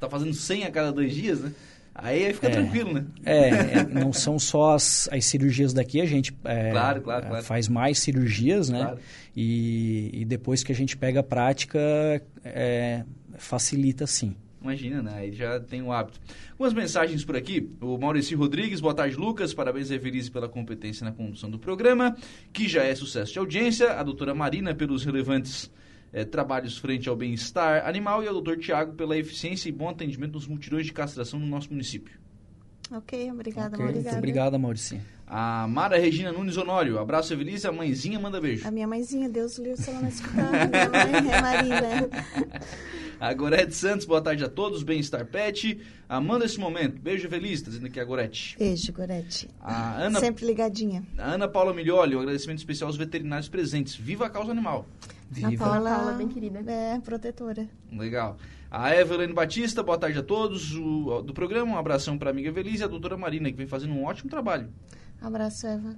tá 0.00 0.08
fazendo 0.10 0.34
100 0.34 0.64
a 0.64 0.70
cada 0.72 0.90
dois 0.90 1.14
dias, 1.14 1.40
né? 1.40 1.52
Aí 1.94 2.32
fica 2.32 2.46
é, 2.46 2.50
tranquilo, 2.50 2.92
né? 2.92 3.04
É, 3.24 3.48
é, 3.48 3.84
não 3.84 4.12
são 4.12 4.38
só 4.38 4.74
as, 4.74 5.08
as 5.10 5.24
cirurgias 5.24 5.72
daqui, 5.72 6.00
a 6.00 6.06
gente 6.06 6.32
é, 6.44 6.70
claro, 6.70 7.00
claro, 7.00 7.26
claro. 7.26 7.44
faz 7.44 7.68
mais 7.68 7.98
cirurgias, 7.98 8.68
né? 8.68 8.96
E, 9.36 10.10
e 10.12 10.24
depois 10.24 10.62
que 10.62 10.70
a 10.70 10.74
gente 10.74 10.96
pega 10.96 11.20
a 11.20 11.22
prática, 11.24 11.80
é, 12.44 13.02
facilita 13.36 14.06
sim. 14.06 14.36
Imagina, 14.68 15.02
né? 15.02 15.14
Aí 15.14 15.32
já 15.32 15.58
tem 15.58 15.80
o 15.80 15.90
hábito. 15.90 16.20
Algumas 16.50 16.74
mensagens 16.74 17.24
por 17.24 17.34
aqui. 17.34 17.70
O 17.80 17.96
Maurício 17.96 18.36
Rodrigues, 18.36 18.82
boa 18.82 18.92
tarde, 18.92 19.16
Lucas. 19.16 19.54
Parabéns, 19.54 19.90
Everise, 19.90 20.30
pela 20.30 20.46
competência 20.46 21.06
na 21.06 21.10
condução 21.10 21.50
do 21.50 21.58
programa, 21.58 22.14
que 22.52 22.68
já 22.68 22.82
é 22.82 22.94
sucesso 22.94 23.32
de 23.32 23.38
audiência. 23.38 23.94
A 23.94 24.02
doutora 24.02 24.34
Marina, 24.34 24.74
pelos 24.74 25.06
relevantes 25.06 25.70
é, 26.12 26.22
trabalhos 26.22 26.76
frente 26.76 27.08
ao 27.08 27.16
bem-estar 27.16 27.88
animal 27.88 28.22
e 28.22 28.28
ao 28.28 28.42
Dr. 28.42 28.58
Tiago 28.58 28.92
pela 28.92 29.16
eficiência 29.16 29.70
e 29.70 29.72
bom 29.72 29.88
atendimento 29.88 30.34
nos 30.34 30.46
mutirões 30.46 30.84
de 30.84 30.92
castração 30.92 31.40
no 31.40 31.46
nosso 31.46 31.70
município. 31.70 32.18
Ok, 32.92 33.30
obrigada, 33.32 33.74
okay, 33.74 33.94
Muito 33.94 34.16
obrigada, 34.16 34.58
Maurício. 34.58 35.00
A 35.26 35.66
Mara 35.66 35.98
Regina 35.98 36.30
Nunes 36.30 36.58
Honório, 36.58 36.98
abraço, 36.98 37.32
Evelise. 37.32 37.66
A 37.66 37.72
mãezinha 37.72 38.18
manda 38.18 38.38
beijo. 38.38 38.68
A 38.68 38.70
minha 38.70 38.86
mãezinha, 38.86 39.30
Deus 39.30 39.58
livre 39.58 39.76
se 39.76 39.90
ela 39.90 40.00
não 40.00 40.08
escutar. 40.08 40.68
minha 40.68 40.88
mãe 40.90 41.32
é 41.32 41.40
Marina. 41.40 42.08
A 43.20 43.34
Gorete 43.34 43.74
Santos, 43.74 44.06
boa 44.06 44.22
tarde 44.22 44.44
a 44.44 44.48
todos. 44.48 44.84
Bem-estar 44.84 45.26
Pet. 45.26 45.80
Amanda 46.08 46.44
esse 46.44 46.58
momento. 46.58 47.00
Beijo 47.00 47.28
feliz, 47.28 47.60
tá 47.60 47.68
dizendo 47.68 47.86
aqui 47.86 47.98
a 47.98 48.04
Gorete. 48.04 48.56
Beijo, 48.56 48.92
Gorete. 48.92 49.50
A 49.60 50.02
Ana, 50.02 50.20
Sempre 50.20 50.46
ligadinha. 50.46 51.02
A 51.18 51.32
Ana 51.32 51.48
Paula 51.48 51.74
Milholi, 51.74 52.14
um 52.14 52.20
agradecimento 52.20 52.58
especial 52.58 52.86
aos 52.86 52.96
veterinários 52.96 53.48
presentes. 53.48 53.96
Viva 53.96 54.26
a 54.26 54.30
causa 54.30 54.52
animal. 54.52 54.86
Viva. 55.28 55.66
A 55.66 55.68
Paula, 55.68 55.90
Paula, 55.96 56.12
bem 56.12 56.28
querida. 56.28 56.60
É, 56.70 57.00
protetora. 57.00 57.68
Legal. 57.90 58.36
A 58.70 58.94
Evelyn 58.94 59.34
Batista, 59.34 59.82
boa 59.82 59.98
tarde 59.98 60.20
a 60.20 60.22
todos 60.22 60.72
o, 60.76 61.20
do 61.20 61.34
programa. 61.34 61.72
Um 61.72 61.76
abração 61.76 62.16
para 62.16 62.30
a 62.30 62.32
amiga 62.32 62.50
Evelise 62.50 62.82
e 62.82 62.84
a 62.84 62.88
doutora 62.88 63.16
Marina, 63.16 63.50
que 63.50 63.56
vem 63.56 63.66
fazendo 63.66 63.94
um 63.94 64.04
ótimo 64.04 64.30
trabalho. 64.30 64.68
Abraço, 65.20 65.66
Eva. 65.66 65.96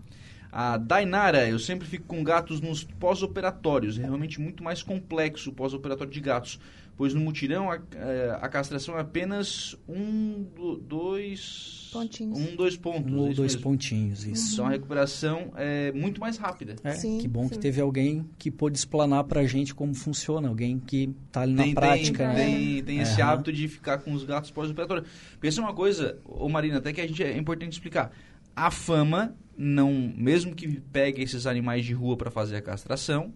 A 0.53 0.77
Dainara, 0.79 1.49
eu 1.49 1.59
sempre 1.59 1.87
fico 1.87 2.07
com 2.07 2.25
gatos 2.25 2.61
nos 2.61 2.83
pós-operatórios. 2.83 3.99
É 3.99 4.03
realmente 4.03 4.41
muito 4.41 4.65
mais 4.65 4.83
complexo 4.83 5.51
o 5.51 5.53
pós-operatório 5.53 6.13
de 6.13 6.21
gatos 6.21 6.59
pois 7.01 7.15
no 7.15 7.21
mutirão 7.23 7.73
a, 7.73 7.81
é, 7.97 8.39
a 8.43 8.47
castração 8.47 8.95
é 8.99 9.01
apenas 9.01 9.75
um, 9.89 10.45
dois... 10.83 11.89
Pontinhos. 11.91 12.39
Um, 12.39 12.55
dois 12.55 12.77
pontos. 12.77 13.11
Um 13.11 13.21
ou 13.21 13.33
dois 13.33 13.55
mesmo. 13.55 13.63
pontinhos, 13.63 14.27
isso. 14.27 14.53
Então 14.53 14.67
a 14.67 14.69
recuperação 14.69 15.51
é 15.57 15.91
muito 15.93 16.21
mais 16.21 16.37
rápida. 16.37 16.77
É, 16.85 16.93
sim, 16.93 17.17
que 17.17 17.27
bom 17.27 17.45
sim. 17.45 17.55
que 17.55 17.59
teve 17.59 17.81
alguém 17.81 18.29
que 18.39 18.51
pôde 18.51 18.77
explanar 18.77 19.25
pra 19.25 19.47
gente 19.47 19.75
como 19.75 19.95
funciona, 19.95 20.47
alguém 20.47 20.79
que 20.79 21.09
tá 21.33 21.41
ali 21.41 21.55
na 21.55 21.63
tem, 21.63 21.75
prática. 21.75 22.35
Tem, 22.35 22.37
né? 22.37 22.65
tem, 22.65 22.85
tem 22.85 22.99
esse 23.01 23.23
hábito 23.23 23.51
de 23.51 23.67
ficar 23.67 23.97
com 23.97 24.13
os 24.13 24.23
gatos 24.23 24.51
pós-operatório. 24.51 25.03
É 25.43 25.61
uma 25.61 25.73
coisa, 25.73 26.19
ô 26.27 26.51
Marina, 26.51 26.77
até 26.77 26.93
que 26.93 27.01
a 27.01 27.07
gente 27.07 27.23
é 27.23 27.35
importante 27.35 27.73
explicar. 27.73 28.13
A 28.55 28.71
fama, 28.71 29.35
não, 29.57 30.13
mesmo 30.15 30.55
que 30.55 30.69
pegue 30.93 31.23
esses 31.23 31.47
animais 31.47 31.83
de 31.83 31.95
rua 31.95 32.19
para 32.19 32.31
fazer 32.31 32.57
a 32.57 32.63
castração, 32.63 33.33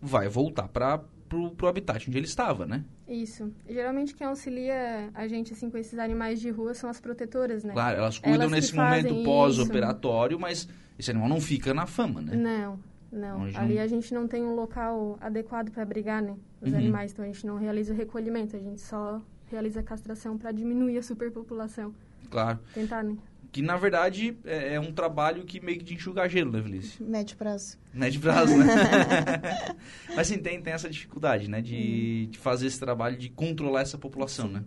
vai 0.00 0.28
voltar 0.28 0.68
para 0.68 0.98
pro, 1.28 1.50
pro 1.50 1.66
habitat 1.66 2.08
onde 2.08 2.16
ele 2.16 2.26
estava, 2.26 2.64
né? 2.64 2.84
Isso. 3.08 3.50
Geralmente 3.68 4.14
quem 4.14 4.26
auxilia 4.26 5.10
a 5.14 5.26
gente 5.26 5.52
assim 5.54 5.70
com 5.70 5.78
esses 5.78 5.98
animais 5.98 6.40
de 6.40 6.50
rua 6.50 6.74
são 6.74 6.90
as 6.90 7.00
protetoras, 7.00 7.64
né? 7.64 7.72
Claro, 7.72 7.98
elas 7.98 8.18
cuidam 8.18 8.42
elas 8.42 8.52
nesse 8.52 8.76
momento 8.76 9.24
pós-operatório, 9.24 10.38
mas 10.38 10.68
esse 10.98 11.10
animal 11.10 11.28
não 11.28 11.40
fica 11.40 11.72
na 11.72 11.86
fama, 11.86 12.20
né? 12.20 12.36
Não, 12.36 12.78
não. 13.10 13.42
Ali 13.56 13.76
não... 13.76 13.82
a 13.82 13.86
gente 13.86 14.12
não 14.12 14.28
tem 14.28 14.44
um 14.44 14.54
local 14.54 15.16
adequado 15.20 15.70
para 15.70 15.82
abrigar, 15.82 16.22
né? 16.22 16.36
Os 16.60 16.70
uhum. 16.70 16.78
animais, 16.78 17.12
então 17.12 17.24
a 17.24 17.28
gente 17.28 17.46
não 17.46 17.56
realiza 17.56 17.94
o 17.94 17.96
recolhimento, 17.96 18.56
a 18.56 18.58
gente 18.58 18.80
só 18.80 19.22
realiza 19.46 19.80
a 19.80 19.82
castração 19.82 20.36
para 20.36 20.52
diminuir 20.52 20.98
a 20.98 21.02
superpopulação. 21.02 21.94
Claro. 22.30 22.58
Tentar, 22.74 23.02
né? 23.02 23.16
Que, 23.50 23.62
na 23.62 23.76
verdade, 23.76 24.36
é, 24.44 24.74
é, 24.74 24.80
um 24.80 24.92
trabalho 24.92 25.44
que 25.44 25.60
meio 25.60 25.78
que 25.78 25.84
de 25.84 25.94
enxugar 25.94 26.28
gelo, 26.28 26.52
né, 26.52 26.62
Felice? 26.62 27.02
Médio 27.02 27.36
prazo. 27.36 27.78
Médio 27.94 28.20
prazo, 28.20 28.56
né? 28.56 28.66
Mas, 30.14 30.26
sim, 30.26 30.38
tem, 30.38 30.60
tem 30.60 30.72
essa 30.72 30.88
dificuldade, 30.90 31.48
né? 31.48 31.62
De, 31.62 32.26
hum. 32.26 32.30
de 32.30 32.38
fazer 32.38 32.66
esse 32.66 32.78
trabalho 32.78 33.16
de 33.16 33.30
controlar 33.30 33.80
essa 33.80 33.96
população, 33.96 34.48
sim. 34.48 34.54
né? 34.54 34.64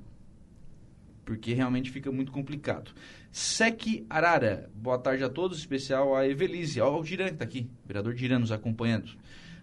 Porque 1.24 1.54
realmente 1.54 1.92
fica 1.92 2.12
muito 2.12 2.32
complicado. 2.32 2.92
Sec 3.32 4.04
Arara, 4.10 4.70
boa 4.76 4.98
tarde 4.98 5.24
a 5.24 5.30
todos, 5.30 5.60
especial 5.60 6.16
a 6.16 6.28
Evelise. 6.28 6.82
Olha 6.82 6.98
o 6.98 7.04
Diran 7.04 7.28
que 7.28 7.34
está 7.34 7.46
aqui, 7.46 7.70
o 7.86 7.88
vereador 7.88 8.16
Diran 8.16 8.40
nos 8.40 8.52
acompanhando. 8.52 9.12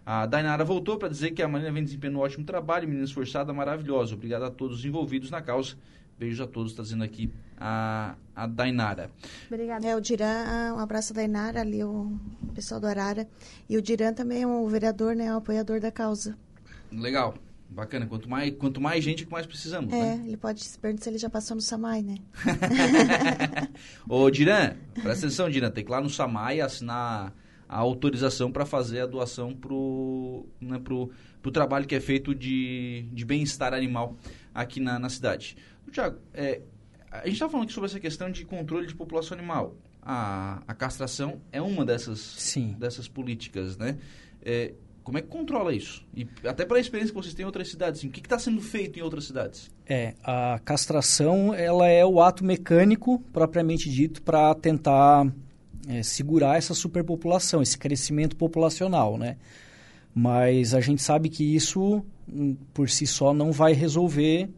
A 0.07 0.25
Dainara 0.25 0.65
voltou 0.65 0.97
para 0.97 1.09
dizer 1.09 1.33
que 1.33 1.43
a 1.43 1.49
Marina 1.49 1.71
vem 1.71 1.85
desempenhando 1.85 2.19
um 2.19 2.23
ótimo 2.23 2.43
trabalho, 2.43 2.89
menina 2.89 3.05
esforçada, 3.05 3.53
maravilhosa. 3.53 4.15
Obrigado 4.15 4.45
a 4.45 4.51
todos 4.51 4.79
os 4.79 4.85
envolvidos 4.87 5.31
na 5.31 5.43
causa. 5.43 5.77
Beijos 6.19 6.41
a 6.41 6.47
todos, 6.47 6.71
está 6.71 6.83
dizendo 6.83 7.05
aqui 7.05 7.31
a, 7.61 8.15
a 8.35 8.47
Dainara. 8.47 9.11
Obrigada. 9.47 9.87
É, 9.87 9.97
o 9.97 10.01
Diran, 10.01 10.75
um 10.75 10.79
abraço 10.79 11.13
a 11.13 11.17
Dainara, 11.17 11.61
ali 11.61 11.83
o 11.83 12.19
pessoal 12.55 12.81
do 12.81 12.87
Arara. 12.87 13.29
E 13.69 13.77
o 13.77 13.83
Diran 13.83 14.13
também 14.13 14.43
é 14.43 14.47
um 14.47 14.67
vereador, 14.69 15.15
né, 15.15 15.33
um 15.33 15.39
apoiador 15.39 15.81
da 15.81 15.91
causa. 15.91 16.37
Legal. 16.93 17.35
Bacana, 17.71 18.07
quanto 18.07 18.31
mais, 18.31 18.55
quanto 18.57 18.81
mais 18.81 19.05
gente, 19.05 19.29
mais 19.31 19.47
precisamos, 19.47 19.93
é, 19.93 20.17
né? 20.17 20.25
ele 20.27 20.39
pode 20.39 20.65
se 20.65 20.79
perguntar 20.79 21.05
se 21.05 21.11
ele 21.11 21.19
já 21.19 21.29
passou 21.29 21.55
no 21.55 21.61
Samai, 21.61 22.01
né? 22.01 22.17
Ô, 24.09 24.31
Diran, 24.31 24.75
presta 24.95 25.27
atenção, 25.27 25.51
Diran, 25.51 25.71
tem 25.71 25.85
que 25.85 25.91
ir 25.91 25.93
lá 25.93 26.01
no 26.01 26.09
Samai 26.09 26.63
assinar 26.63 27.35
a 27.69 27.77
autorização 27.77 28.51
para 28.51 28.65
fazer 28.65 29.01
a 29.01 29.07
doação 29.07 29.55
pro, 29.55 30.47
né, 30.59 30.79
pro, 30.79 31.11
pro 31.43 31.51
trabalho 31.51 31.87
que 31.87 31.95
é 31.95 32.01
feito 32.01 32.35
de, 32.35 33.05
de 33.13 33.25
bem-estar 33.27 33.75
animal 33.75 34.17
aqui 34.55 34.81
na, 34.81 34.99
na 34.99 35.11
cidade. 35.11 35.55
Tiago, 35.93 36.19
é, 36.33 36.63
a 37.11 37.25
gente 37.25 37.35
está 37.35 37.49
falando 37.49 37.65
aqui 37.65 37.73
sobre 37.73 37.89
essa 37.89 38.01
questão 38.01 38.31
de 38.31 38.45
controle 38.45 38.87
de 38.87 38.95
população 38.95 39.37
animal. 39.37 39.77
A, 40.03 40.63
a 40.67 40.75
castração 40.75 41.41
é 41.53 41.61
uma 41.61 41.85
dessas, 41.85 42.19
Sim. 42.19 42.77
dessas 42.79 43.09
políticas, 43.09 43.77
né? 43.77 43.99
É, 44.43 44.75
como 45.03 45.17
é 45.17 45.23
que 45.23 45.29
controla 45.29 45.75
isso? 45.75 46.07
E 46.15 46.29
até 46.45 46.67
para 46.67 46.77
a 46.77 46.81
experiência 46.81 47.15
que 47.15 47.19
vocês 47.19 47.33
têm 47.33 47.43
em 47.43 47.47
outras 47.47 47.71
cidades, 47.71 48.01
assim, 48.01 48.09
o 48.09 48.11
que 48.11 48.21
está 48.21 48.39
sendo 48.39 48.61
feito 48.61 48.99
em 48.99 49.03
outras 49.03 49.25
cidades? 49.25 49.71
É, 49.87 50.15
a 50.23 50.61
castração 50.63 51.55
ela 51.55 51.89
é 51.89 52.05
o 52.05 52.21
ato 52.21 52.45
mecânico 52.45 53.19
propriamente 53.33 53.91
dito 53.91 54.21
para 54.21 54.55
tentar 54.55 55.27
é, 55.89 56.03
segurar 56.03 56.59
essa 56.59 56.75
superpopulação, 56.75 57.63
esse 57.63 57.79
crescimento 57.79 58.37
populacional, 58.37 59.17
né? 59.17 59.39
Mas 60.15 60.75
a 60.75 60.81
gente 60.81 61.03
sabe 61.03 61.31
que 61.31 61.57
isso 61.57 62.05
hum, 62.31 62.55
por 62.75 62.91
si 62.91 63.07
só 63.07 63.33
não 63.33 63.51
vai 63.51 63.73
resolver 63.73 64.51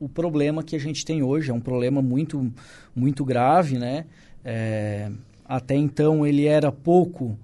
o 0.00 0.08
problema 0.08 0.64
que 0.64 0.74
a 0.74 0.80
gente 0.80 1.04
tem 1.04 1.22
hoje. 1.22 1.50
É 1.50 1.54
um 1.54 1.60
problema 1.60 2.02
muito, 2.02 2.52
muito 2.96 3.24
grave, 3.24 3.78
né? 3.78 4.06
É, 4.44 5.12
até 5.44 5.76
então 5.76 6.26
ele 6.26 6.46
era 6.46 6.72
pouco 6.72 7.38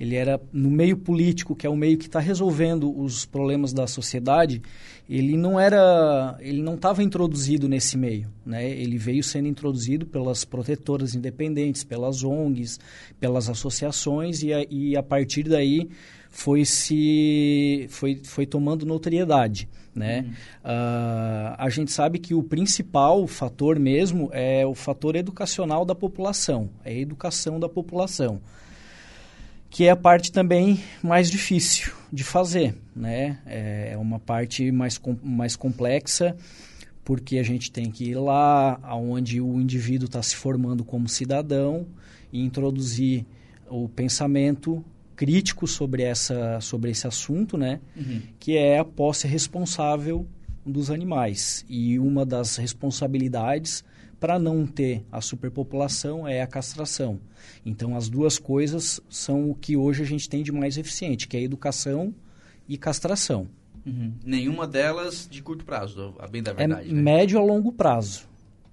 ele 0.00 0.16
era 0.16 0.40
no 0.50 0.70
meio 0.70 0.96
político, 0.96 1.54
que 1.54 1.66
é 1.66 1.70
o 1.70 1.76
meio 1.76 1.98
que 1.98 2.06
está 2.06 2.18
resolvendo 2.18 2.90
os 2.98 3.26
problemas 3.26 3.70
da 3.70 3.86
sociedade, 3.86 4.62
ele 5.06 5.36
não 5.36 5.60
era, 5.60 6.38
ele 6.40 6.62
não 6.62 6.76
estava 6.76 7.02
introduzido 7.02 7.68
nesse 7.68 7.98
meio, 7.98 8.32
né? 8.46 8.66
Ele 8.66 8.96
veio 8.96 9.22
sendo 9.22 9.46
introduzido 9.46 10.06
pelas 10.06 10.42
protetoras 10.42 11.14
independentes, 11.14 11.84
pelas 11.84 12.24
ONGs, 12.24 12.80
pelas 13.20 13.50
associações 13.50 14.42
e 14.42 14.54
a, 14.54 14.64
e 14.70 14.96
a 14.96 15.02
partir 15.02 15.42
daí 15.42 15.90
foi 16.30 16.64
se 16.64 17.86
foi, 17.90 18.22
foi 18.24 18.46
tomando 18.46 18.86
notoriedade, 18.86 19.68
né? 20.00 20.20
Uhum. 20.22 20.30
Uh, 20.30 21.54
a 21.58 21.68
gente 21.68 21.92
sabe 21.92 22.18
que 22.18 22.34
o 22.34 22.42
principal 22.42 23.26
fator 23.26 23.78
mesmo 23.78 24.28
é 24.32 24.66
o 24.66 24.74
fator 24.74 25.14
educacional 25.14 25.84
da 25.84 25.94
população, 25.94 26.70
é 26.84 26.90
a 26.90 26.98
educação 26.98 27.60
da 27.60 27.68
população 27.68 28.40
que 29.70 29.84
é 29.84 29.90
a 29.90 29.96
parte 29.96 30.32
também 30.32 30.80
mais 31.00 31.30
difícil 31.30 31.92
de 32.12 32.24
fazer, 32.24 32.74
né? 32.94 33.38
É 33.46 33.96
uma 33.96 34.18
parte 34.18 34.70
mais, 34.72 34.98
com, 34.98 35.16
mais 35.22 35.54
complexa, 35.54 36.36
porque 37.04 37.38
a 37.38 37.42
gente 37.44 37.70
tem 37.70 37.88
que 37.88 38.10
ir 38.10 38.16
lá 38.16 38.80
aonde 38.82 39.40
o 39.40 39.60
indivíduo 39.60 40.06
está 40.06 40.20
se 40.22 40.34
formando 40.34 40.84
como 40.84 41.08
cidadão 41.08 41.86
e 42.32 42.40
introduzir 42.42 43.24
o 43.68 43.88
pensamento 43.88 44.84
crítico 45.20 45.66
sobre, 45.66 46.02
essa, 46.02 46.58
sobre 46.62 46.90
esse 46.90 47.06
assunto, 47.06 47.58
né? 47.58 47.78
Uhum. 47.94 48.22
Que 48.38 48.56
é 48.56 48.78
a 48.78 48.84
posse 48.86 49.28
responsável 49.28 50.26
dos 50.64 50.90
animais. 50.90 51.62
E 51.68 51.98
uma 51.98 52.24
das 52.24 52.56
responsabilidades 52.56 53.84
para 54.18 54.38
não 54.38 54.66
ter 54.66 55.04
a 55.12 55.20
superpopulação 55.20 56.26
é 56.26 56.40
a 56.40 56.46
castração. 56.46 57.20
Então, 57.66 57.94
as 57.94 58.08
duas 58.08 58.38
coisas 58.38 58.98
são 59.10 59.50
o 59.50 59.54
que 59.54 59.76
hoje 59.76 60.02
a 60.02 60.06
gente 60.06 60.26
tem 60.26 60.42
de 60.42 60.52
mais 60.52 60.78
eficiente, 60.78 61.28
que 61.28 61.36
é 61.36 61.42
educação 61.42 62.14
e 62.66 62.78
castração. 62.78 63.46
Uhum. 63.84 64.14
Nenhuma 64.24 64.66
delas 64.66 65.28
de 65.30 65.42
curto 65.42 65.66
prazo, 65.66 66.14
a 66.18 66.26
bem 66.26 66.42
da 66.42 66.52
é 66.52 66.54
verdade. 66.54 66.88
É 66.88 66.92
né? 66.94 67.02
médio 67.02 67.38
a 67.38 67.42
longo 67.42 67.72
prazo. 67.72 68.26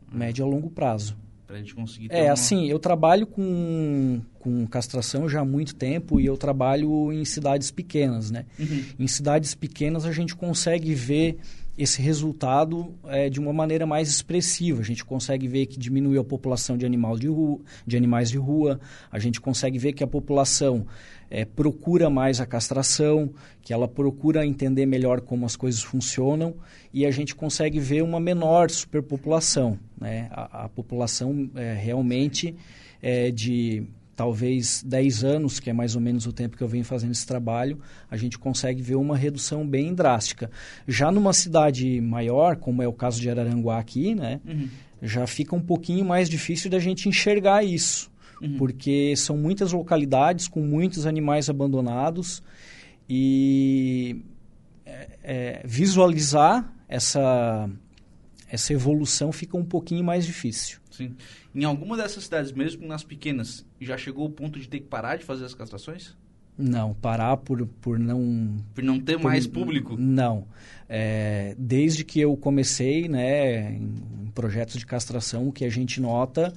Uhum. 0.10 0.20
Médio 0.20 0.46
a 0.46 0.48
longo 0.48 0.70
prazo. 0.70 1.18
Para 1.48 1.56
a 1.56 1.60
gente 1.60 1.74
conseguir 1.74 2.10
É, 2.12 2.25
uma... 2.25 2.34
assim, 2.34 2.68
eu 2.68 2.77
trabalho 2.77 3.25
com, 3.25 4.20
com 4.38 4.68
castração 4.68 5.30
já 5.30 5.39
há 5.39 5.46
muito 5.46 5.74
tempo 5.74 6.20
e 6.20 6.25
eu 6.25 6.36
trabalho 6.36 7.12
em 7.13 7.24
cidades 7.24 7.72
pequenas, 7.72 8.30
né? 8.30 8.46
Uhum. 8.60 8.84
Em 9.00 9.08
cidades 9.08 9.56
pequenas 9.56 10.06
a 10.06 10.12
gente 10.12 10.36
consegue 10.36 10.94
ver 10.94 11.38
esse 11.77 12.01
resultado 12.01 12.96
é, 13.05 13.29
de 13.29 13.39
uma 13.39 13.53
maneira 13.53 13.86
mais 13.86 14.10
expressiva. 14.10 14.81
A 14.81 14.84
gente 14.84 15.05
consegue 15.05 15.48
ver 15.48 15.67
que 15.67 15.77
diminuiu 15.77 16.19
a 16.19 16.24
população 16.24 16.77
de, 16.77 16.86
animal 16.86 17.17
de, 17.17 17.27
rua, 17.27 17.60
de 17.86 17.96
animais 17.96 18.29
de 18.29 18.38
rua, 18.38 18.79
a 19.12 19.19
gente 19.19 19.39
consegue 19.39 19.77
ver 19.77 19.93
que 19.93 20.03
a 20.03 20.07
população 20.07 20.88
é, 21.29 21.46
procura 21.46 22.10
mais 22.10 22.41
a 22.41 22.46
castração, 22.46 23.31
que 23.62 23.72
ela 23.72 23.88
procura 23.88 24.46
entender 24.46 24.86
melhor 24.86 25.22
como 25.22 25.46
as 25.46 25.55
coisas 25.55 25.84
funcionam 25.84 26.55
e 26.93 27.05
a 27.05 27.12
gente 27.12 27.36
consegue 27.36 27.79
ver 27.79 28.01
uma 28.01 28.19
menor 28.19 28.72
superpopulação. 28.72 29.77
Né? 30.00 30.29
A, 30.31 30.65
a 30.65 30.69
população 30.69 31.50
é, 31.55 31.74
realmente 31.74 32.55
é, 33.01 33.29
de 33.29 33.86
talvez 34.17 34.83
10 34.83 35.24
anos, 35.24 35.59
que 35.59 35.69
é 35.69 35.74
mais 35.74 35.95
ou 35.95 36.01
menos 36.01 36.25
o 36.25 36.33
tempo 36.33 36.57
que 36.57 36.63
eu 36.63 36.67
venho 36.67 36.83
fazendo 36.83 37.12
esse 37.12 37.25
trabalho, 37.25 37.79
a 38.09 38.17
gente 38.17 38.39
consegue 38.39 38.81
ver 38.81 38.95
uma 38.95 39.15
redução 39.15 39.65
bem 39.65 39.93
drástica. 39.93 40.50
Já 40.88 41.12
numa 41.12 41.31
cidade 41.33 42.01
maior, 42.01 42.55
como 42.55 42.81
é 42.81 42.88
o 42.88 42.91
caso 42.91 43.21
de 43.21 43.29
Araranguá 43.29 43.77
aqui, 43.77 44.15
né, 44.15 44.41
uhum. 44.43 44.67
já 45.03 45.27
fica 45.27 45.55
um 45.55 45.62
pouquinho 45.62 46.03
mais 46.03 46.27
difícil 46.27 46.67
da 46.67 46.79
gente 46.79 47.07
enxergar 47.07 47.63
isso, 47.63 48.09
uhum. 48.41 48.57
porque 48.57 49.15
são 49.15 49.38
muitas 49.38 49.71
localidades 49.71 50.47
com 50.47 50.62
muitos 50.62 51.05
animais 51.05 51.47
abandonados 51.47 52.41
e 53.07 54.19
é, 54.83 55.09
é, 55.21 55.62
visualizar 55.63 56.74
essa, 56.89 57.69
essa 58.50 58.74
evolução 58.74 59.31
fica 59.31 59.55
um 59.55 59.63
pouquinho 59.63 60.03
mais 60.03 60.25
difícil. 60.25 60.79
Sim. 60.98 61.16
Em 61.54 61.63
alguma 61.63 61.96
dessas 61.96 62.24
cidades, 62.24 62.51
mesmo 62.51 62.88
nas 62.88 63.04
pequenas, 63.04 63.63
já 63.80 63.96
chegou 63.98 64.25
o 64.25 64.32
ponto 64.32 64.60
de 64.60 64.68
ter 64.68 64.80
que 64.80 64.88
parar 64.88 65.16
de 65.16 65.24
fazer 65.24 65.46
as 65.46 65.54
castrações? 65.54 66.16
Não, 66.58 66.96
parar 66.96 67.38
por, 67.38 67.68
por 67.68 68.00
não... 68.00 68.58
Por 68.74 68.84
não 68.84 69.00
ter 69.00 69.20
por, 69.20 69.25
mais 69.25 69.46
público? 69.46 69.96
Não. 69.96 70.48
É, 70.89 71.56
desde 71.56 72.04
que 72.04 72.20
eu 72.20 72.36
comecei 72.36 73.08
né, 73.08 73.74
em 73.75 74.32
projetos 74.34 74.77
de 74.77 74.86
castração, 74.86 75.48
o 75.48 75.51
que 75.51 75.63
a 75.63 75.70
gente 75.70 76.01
nota 76.01 76.51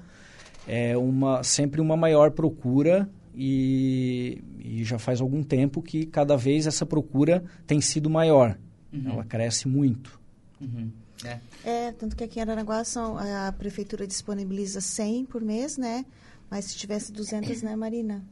é 0.67 0.97
uma, 0.97 1.43
sempre 1.43 1.83
uma 1.83 1.99
maior 1.99 2.31
procura 2.31 3.07
e, 3.35 4.43
e 4.59 4.85
já 4.85 4.99
faz 4.99 5.21
algum 5.21 5.43
tempo 5.43 5.83
que 5.83 6.07
cada 6.07 6.35
vez 6.35 6.67
essa 6.67 6.87
procura 6.87 7.45
tem 7.67 7.79
sido 7.83 8.09
maior. 8.09 8.57
Uhum. 8.91 9.11
Ela 9.11 9.25
cresce 9.25 9.69
muito. 9.69 10.19
Uhum. 10.59 10.91
É. 11.25 11.41
é, 11.65 11.93
tanto 11.93 12.17
que 12.17 12.25
aqui 12.25 12.39
em 12.39 12.43
Aranaguá 12.43 12.83
são, 12.85 13.19
a 13.19 13.53
prefeitura 13.53 14.07
disponibiliza 14.07 14.81
100 14.81 15.27
por 15.27 15.43
mês, 15.43 15.77
né? 15.77 16.05
Mas 16.51 16.67
se 16.67 16.77
tivesse 16.77 17.13
200, 17.13 17.63
né, 17.63 17.77
Marina? 17.77 18.25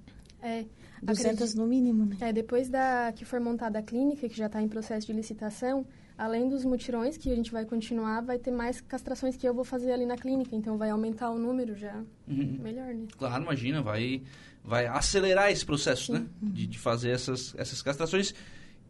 É. 0.42 0.64
200 1.02 1.34
acredito, 1.34 1.56
no 1.56 1.66
mínimo, 1.66 2.06
né? 2.06 2.16
É, 2.20 2.32
depois 2.32 2.68
da 2.68 3.12
que 3.14 3.24
for 3.24 3.40
montada 3.40 3.78
a 3.78 3.82
clínica, 3.82 4.28
que 4.28 4.36
já 4.36 4.46
está 4.46 4.60
em 4.60 4.68
processo 4.68 5.06
de 5.06 5.12
licitação, 5.12 5.86
além 6.16 6.48
dos 6.48 6.64
mutirões 6.64 7.16
que 7.16 7.30
a 7.30 7.34
gente 7.36 7.52
vai 7.52 7.64
continuar, 7.64 8.20
vai 8.20 8.38
ter 8.38 8.50
mais 8.50 8.80
castrações 8.80 9.36
que 9.36 9.48
eu 9.48 9.54
vou 9.54 9.64
fazer 9.64 9.92
ali 9.92 10.04
na 10.04 10.16
clínica, 10.16 10.56
então 10.56 10.76
vai 10.76 10.90
aumentar 10.90 11.30
o 11.30 11.38
número 11.38 11.76
já. 11.76 11.94
Uhum. 12.26 12.58
Melhor, 12.60 12.92
né? 12.92 13.06
Claro, 13.16 13.44
imagina, 13.44 13.80
vai 13.80 14.22
vai 14.64 14.86
acelerar 14.86 15.50
esse 15.50 15.64
processo, 15.64 16.06
Sim. 16.06 16.12
né? 16.14 16.26
De, 16.42 16.66
de 16.66 16.78
fazer 16.78 17.10
essas 17.10 17.54
essas 17.56 17.80
castrações. 17.80 18.34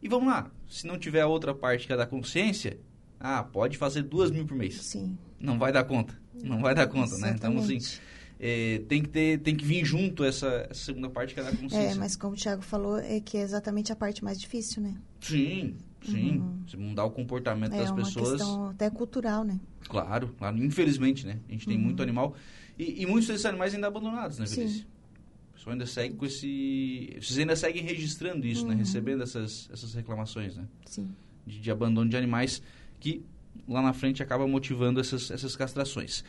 E 0.01 0.09
vamos 0.09 0.29
lá, 0.29 0.51
se 0.69 0.87
não 0.87 0.99
tiver 0.99 1.21
a 1.21 1.27
outra 1.27 1.55
parte 1.55 1.87
que 1.87 1.93
é 1.93 1.97
da 1.97 2.07
consciência, 2.07 2.79
ah, 3.21 3.43
pode 3.43 3.77
fazer 3.77 4.03
duas 4.03 4.31
mil 4.31 4.47
por 4.47 4.57
mês. 4.57 4.81
Sim. 4.83 5.19
Não 5.41 5.59
vai 5.59 5.73
dar 5.73 5.85
conta. 5.85 6.19
Não 6.43 6.61
vai 6.61 6.75
dar 6.75 6.87
conta, 6.87 7.15
Exatamente. 7.15 7.31
né? 7.31 7.37
Então, 7.37 7.59
assim, 7.59 7.79
é, 8.39 8.83
tem, 8.89 9.03
que 9.03 9.09
ter, 9.09 9.41
tem 9.41 9.57
que 9.57 9.65
vir 9.65 9.85
junto 9.85 10.23
essa, 10.23 10.69
essa 10.71 10.85
segunda 10.85 11.11
parte 11.11 11.35
que 11.35 11.41
é 11.41 11.43
da 11.43 11.51
consciência. 11.51 11.93
É, 11.93 11.95
mas 11.97 12.15
como 12.15 12.35
o 12.35 12.37
Thiago 12.37 12.63
falou, 12.63 12.99
é 12.99 13.21
que 13.21 13.37
é 13.37 13.43
exatamente 13.43 13.93
a 13.93 13.97
parte 13.97 14.23
mais 14.23 14.41
difícil, 14.41 14.83
né? 14.83 14.97
Sim, 15.21 15.77
sim. 16.03 16.39
Uhum. 16.39 16.89
Mudar 16.89 17.05
o 17.05 17.11
comportamento 17.11 17.75
é 17.75 17.79
das 17.79 17.91
pessoas. 17.91 18.29
É 18.29 18.31
uma 18.31 18.37
questão 18.37 18.69
até 18.69 18.91
cultural, 18.91 19.45
né? 19.45 19.59
Claro, 19.89 20.35
claro. 20.39 20.57
Infelizmente, 20.59 21.27
né? 21.27 21.39
A 21.49 21.53
gente 21.53 21.67
tem 21.67 21.77
uhum. 21.77 21.83
muito 21.83 22.03
animal. 22.03 22.37
E, 22.79 23.03
e, 23.03 23.07
muitos 23.07 23.27
desses 23.27 23.45
animais 23.45 23.75
ainda 23.75 23.89
abandonados, 23.89 24.39
né, 24.39 24.47
Vinícius? 24.47 24.83
O 24.83 25.55
pessoal 25.55 25.73
ainda 25.73 25.87
segue 25.87 26.15
com 26.15 26.25
esse... 26.25 27.17
Vocês 27.21 27.39
ainda 27.41 27.57
seguem 27.57 27.83
registrando 27.83 28.47
isso, 28.47 28.63
né? 28.63 28.71
uhum. 28.71 28.77
né? 28.77 28.85
Recebendo 28.85 29.25
essas, 29.25 29.69
essas 29.73 29.95
reclamações, 29.95 30.57
né? 30.57 30.65
Sim. 30.87 31.11
De, 31.45 31.59
de 31.59 31.71
abandono 31.73 32.09
de 32.09 32.17
animais 32.17 32.63
que 32.99 33.23
lá 33.69 33.83
na 33.83 33.93
frente 33.93 34.23
acaba 34.23 34.47
motivando 34.47 35.01
essas, 35.01 35.31
essas 35.31 35.55
castrações. 35.57 36.25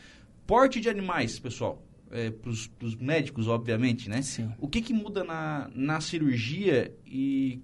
Porte 0.46 0.80
de 0.80 0.88
animais, 0.88 1.38
pessoal, 1.38 1.82
é, 2.10 2.30
para 2.30 2.50
os 2.50 2.96
médicos, 2.96 3.48
obviamente, 3.48 4.08
né? 4.08 4.22
Sim. 4.22 4.50
O 4.58 4.68
que, 4.68 4.82
que 4.82 4.92
muda 4.92 5.22
na, 5.24 5.70
na 5.74 6.00
cirurgia 6.00 6.92
e 7.06 7.60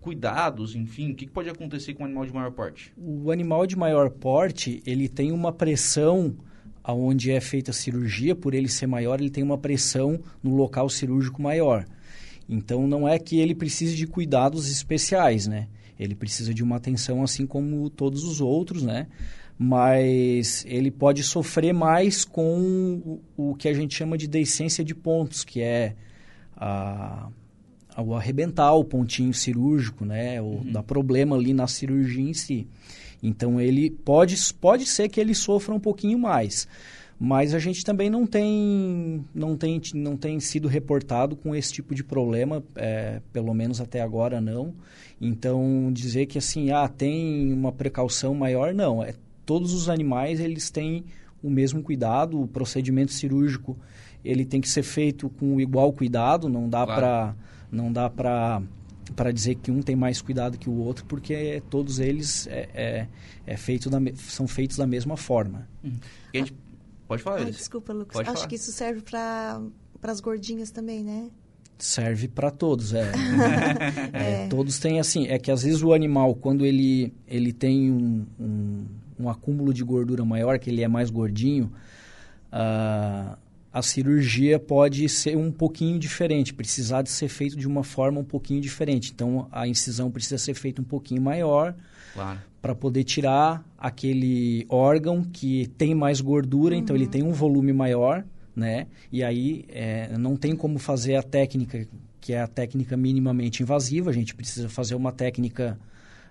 cuidados, 0.00 0.76
enfim, 0.76 1.12
o 1.12 1.14
que, 1.14 1.26
que 1.26 1.32
pode 1.32 1.48
acontecer 1.48 1.94
com 1.94 2.02
um 2.02 2.06
animal 2.06 2.26
de 2.26 2.32
maior 2.32 2.50
porte? 2.50 2.92
O 2.96 3.30
animal 3.30 3.66
de 3.66 3.74
maior 3.74 4.10
porte, 4.10 4.82
ele 4.86 5.08
tem 5.08 5.32
uma 5.32 5.50
pressão 5.50 6.36
aonde 6.82 7.30
é 7.30 7.40
feita 7.40 7.70
a 7.70 7.74
cirurgia, 7.74 8.36
por 8.36 8.52
ele 8.52 8.68
ser 8.68 8.86
maior, 8.86 9.18
ele 9.18 9.30
tem 9.30 9.42
uma 9.42 9.56
pressão 9.56 10.20
no 10.42 10.54
local 10.54 10.90
cirúrgico 10.90 11.40
maior. 11.40 11.86
Então, 12.46 12.86
não 12.86 13.08
é 13.08 13.18
que 13.18 13.40
ele 13.40 13.54
precise 13.54 13.96
de 13.96 14.06
cuidados 14.06 14.70
especiais, 14.70 15.46
né? 15.46 15.66
Ele 15.98 16.14
precisa 16.14 16.52
de 16.52 16.62
uma 16.62 16.76
atenção 16.76 17.22
assim 17.22 17.46
como 17.46 17.88
todos 17.90 18.24
os 18.24 18.40
outros, 18.40 18.82
né? 18.82 19.06
Mas 19.58 20.64
ele 20.68 20.90
pode 20.90 21.22
sofrer 21.22 21.72
mais 21.72 22.24
com 22.24 23.20
o 23.36 23.54
que 23.54 23.68
a 23.68 23.74
gente 23.74 23.94
chama 23.94 24.18
de 24.18 24.26
decência 24.26 24.84
de 24.84 24.94
pontos, 24.94 25.44
que 25.44 25.60
é 25.60 25.94
a, 26.56 27.28
o 27.96 28.14
arrebentar 28.14 28.74
o 28.74 28.84
pontinho 28.84 29.32
cirúrgico, 29.32 30.04
né? 30.04 30.40
O, 30.42 30.44
uhum. 30.44 30.72
Dá 30.72 30.82
problema 30.82 31.36
ali 31.36 31.54
na 31.54 31.68
cirurgia 31.68 32.28
em 32.28 32.34
si. 32.34 32.66
Então 33.22 33.60
ele 33.60 33.90
pode, 33.90 34.36
pode 34.54 34.86
ser 34.86 35.08
que 35.08 35.20
ele 35.20 35.34
sofra 35.34 35.74
um 35.74 35.80
pouquinho 35.80 36.18
mais 36.18 36.66
mas 37.18 37.54
a 37.54 37.58
gente 37.58 37.84
também 37.84 38.10
não 38.10 38.26
tem, 38.26 39.24
não 39.34 39.56
tem, 39.56 39.80
não 39.94 40.16
tem 40.16 40.40
sido 40.40 40.68
reportado 40.68 41.36
com 41.36 41.54
esse 41.54 41.72
tipo 41.72 41.94
de 41.94 42.02
problema, 42.02 42.62
é, 42.74 43.20
pelo 43.32 43.54
menos 43.54 43.80
até 43.80 44.00
agora 44.00 44.40
não. 44.40 44.74
Então, 45.20 45.90
dizer 45.92 46.26
que 46.26 46.38
assim, 46.38 46.70
ah, 46.70 46.88
tem 46.88 47.52
uma 47.52 47.72
precaução 47.72 48.34
maior, 48.34 48.74
não. 48.74 49.02
É, 49.02 49.14
todos 49.46 49.72
os 49.72 49.88
animais, 49.88 50.40
eles 50.40 50.70
têm 50.70 51.04
o 51.42 51.50
mesmo 51.50 51.82
cuidado, 51.82 52.40
o 52.40 52.48
procedimento 52.48 53.12
cirúrgico, 53.12 53.76
ele 54.24 54.44
tem 54.44 54.60
que 54.60 54.68
ser 54.68 54.82
feito 54.82 55.28
com 55.28 55.60
igual 55.60 55.92
cuidado, 55.92 56.48
não 56.48 56.68
dá 56.68 56.84
claro. 56.84 57.00
para 57.00 57.36
não 57.70 57.92
dá 57.92 58.08
para 58.08 58.62
para 59.14 59.30
dizer 59.30 59.56
que 59.56 59.70
um 59.70 59.82
tem 59.82 59.94
mais 59.94 60.22
cuidado 60.22 60.56
que 60.56 60.70
o 60.70 60.78
outro, 60.78 61.04
porque 61.04 61.62
todos 61.68 61.98
eles 61.98 62.46
é, 62.46 62.68
é, 62.74 63.06
é 63.46 63.56
feito 63.56 63.90
da, 63.90 63.98
são 64.16 64.48
feitos 64.48 64.78
da 64.78 64.86
mesma 64.86 65.16
forma. 65.16 65.68
Hum. 65.84 65.92
A 66.32 66.38
gente 66.38 66.54
Pode 67.14 67.22
falar, 67.22 67.38
Ai, 67.38 67.50
Desculpa, 67.50 67.92
Lucas. 67.92 68.12
Pode 68.12 68.28
Acho 68.28 68.36
falar. 68.38 68.48
que 68.48 68.56
isso 68.56 68.72
serve 68.72 69.02
para 69.02 69.60
as 70.02 70.20
gordinhas 70.20 70.70
também, 70.70 71.02
né? 71.04 71.30
Serve 71.78 72.28
para 72.28 72.50
todos, 72.50 72.94
é. 72.94 73.10
é. 74.12 74.44
é. 74.44 74.48
Todos 74.48 74.78
têm 74.78 75.00
assim. 75.00 75.26
É 75.26 75.38
que 75.38 75.50
às 75.50 75.62
vezes 75.62 75.82
o 75.82 75.92
animal, 75.92 76.34
quando 76.34 76.64
ele, 76.64 77.12
ele 77.26 77.52
tem 77.52 77.90
um, 77.90 78.26
um, 78.38 78.84
um 79.18 79.28
acúmulo 79.28 79.72
de 79.74 79.82
gordura 79.82 80.24
maior, 80.24 80.58
que 80.58 80.70
ele 80.70 80.82
é 80.82 80.88
mais 80.88 81.10
gordinho, 81.10 81.72
uh, 82.52 83.36
a 83.72 83.82
cirurgia 83.82 84.58
pode 84.58 85.08
ser 85.08 85.36
um 85.36 85.50
pouquinho 85.50 85.98
diferente, 85.98 86.54
precisar 86.54 87.02
de 87.02 87.10
ser 87.10 87.28
feito 87.28 87.56
de 87.56 87.66
uma 87.66 87.82
forma 87.82 88.20
um 88.20 88.24
pouquinho 88.24 88.60
diferente. 88.60 89.10
Então 89.12 89.48
a 89.50 89.66
incisão 89.66 90.12
precisa 90.12 90.38
ser 90.38 90.54
feita 90.54 90.80
um 90.80 90.84
pouquinho 90.84 91.20
maior 91.20 91.74
claro. 92.12 92.38
Para 92.64 92.74
poder 92.74 93.04
tirar 93.04 93.62
aquele 93.76 94.64
órgão 94.70 95.22
que 95.22 95.66
tem 95.76 95.94
mais 95.94 96.22
gordura, 96.22 96.74
uhum. 96.74 96.80
então 96.80 96.96
ele 96.96 97.04
uhum. 97.04 97.10
tem 97.10 97.22
um 97.22 97.30
volume 97.30 97.74
maior, 97.74 98.24
né? 98.56 98.86
E 99.12 99.22
aí 99.22 99.66
é, 99.68 100.16
não 100.16 100.34
tem 100.34 100.56
como 100.56 100.78
fazer 100.78 101.16
a 101.16 101.22
técnica 101.22 101.86
que 102.22 102.32
é 102.32 102.40
a 102.40 102.46
técnica 102.46 102.96
minimamente 102.96 103.62
invasiva, 103.62 104.08
a 104.08 104.14
gente 104.14 104.34
precisa 104.34 104.66
fazer 104.66 104.94
uma 104.94 105.12
técnica 105.12 105.78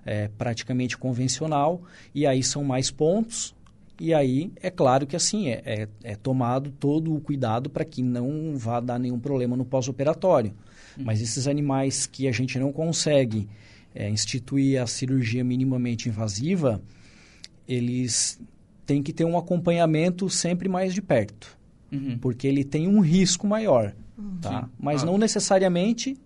é, 0.03 0.27
praticamente 0.27 0.97
convencional 0.97 1.83
e 2.15 2.25
aí 2.25 2.41
são 2.41 2.63
mais 2.63 2.89
pontos 2.89 3.53
e 3.99 4.11
aí, 4.11 4.51
é 4.59 4.71
claro 4.71 5.05
que 5.05 5.15
assim, 5.15 5.49
é, 5.49 5.61
é, 5.63 5.87
é 6.03 6.15
tomado 6.15 6.71
todo 6.71 7.13
o 7.13 7.21
cuidado 7.21 7.69
para 7.69 7.85
que 7.85 8.01
não 8.01 8.57
vá 8.57 8.79
dar 8.79 8.97
nenhum 8.97 9.19
problema 9.19 9.55
no 9.55 9.63
pós-operatório. 9.63 10.51
Uhum. 10.97 11.03
Mas 11.05 11.21
esses 11.21 11.47
animais 11.47 12.07
que 12.07 12.27
a 12.27 12.31
gente 12.31 12.57
não 12.57 12.71
consegue 12.73 13.47
é, 13.93 14.09
instituir 14.09 14.81
a 14.81 14.87
cirurgia 14.87 15.43
minimamente 15.43 16.09
invasiva, 16.09 16.81
eles 17.67 18.39
têm 18.85 19.01
que 19.01 19.13
ter 19.13 19.25
um 19.25 19.37
acompanhamento 19.37 20.29
sempre 20.29 20.67
mais 20.67 20.93
de 20.93 21.01
perto. 21.01 21.57
Uhum. 21.91 22.17
Porque 22.17 22.47
ele 22.47 22.63
tem 22.63 22.87
um 22.87 22.99
risco 22.99 23.45
maior, 23.47 23.95
uhum. 24.17 24.37
tá? 24.41 24.69
Mas 24.79 25.03
ah. 25.03 25.05
não 25.05 25.17
necessariamente 25.17 26.17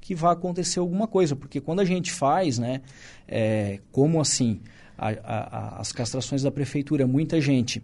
que 0.00 0.14
vá 0.14 0.32
acontecer 0.32 0.80
alguma 0.80 1.06
coisa. 1.06 1.34
Porque 1.34 1.60
quando 1.60 1.80
a 1.80 1.84
gente 1.84 2.12
faz, 2.12 2.58
né? 2.58 2.82
É, 3.26 3.80
como 3.90 4.20
assim? 4.20 4.60
a, 4.96 5.08
a, 5.08 5.80
as 5.80 5.92
castrações 5.92 6.42
da 6.42 6.50
prefeitura, 6.50 7.06
muita 7.06 7.40
gente 7.40 7.82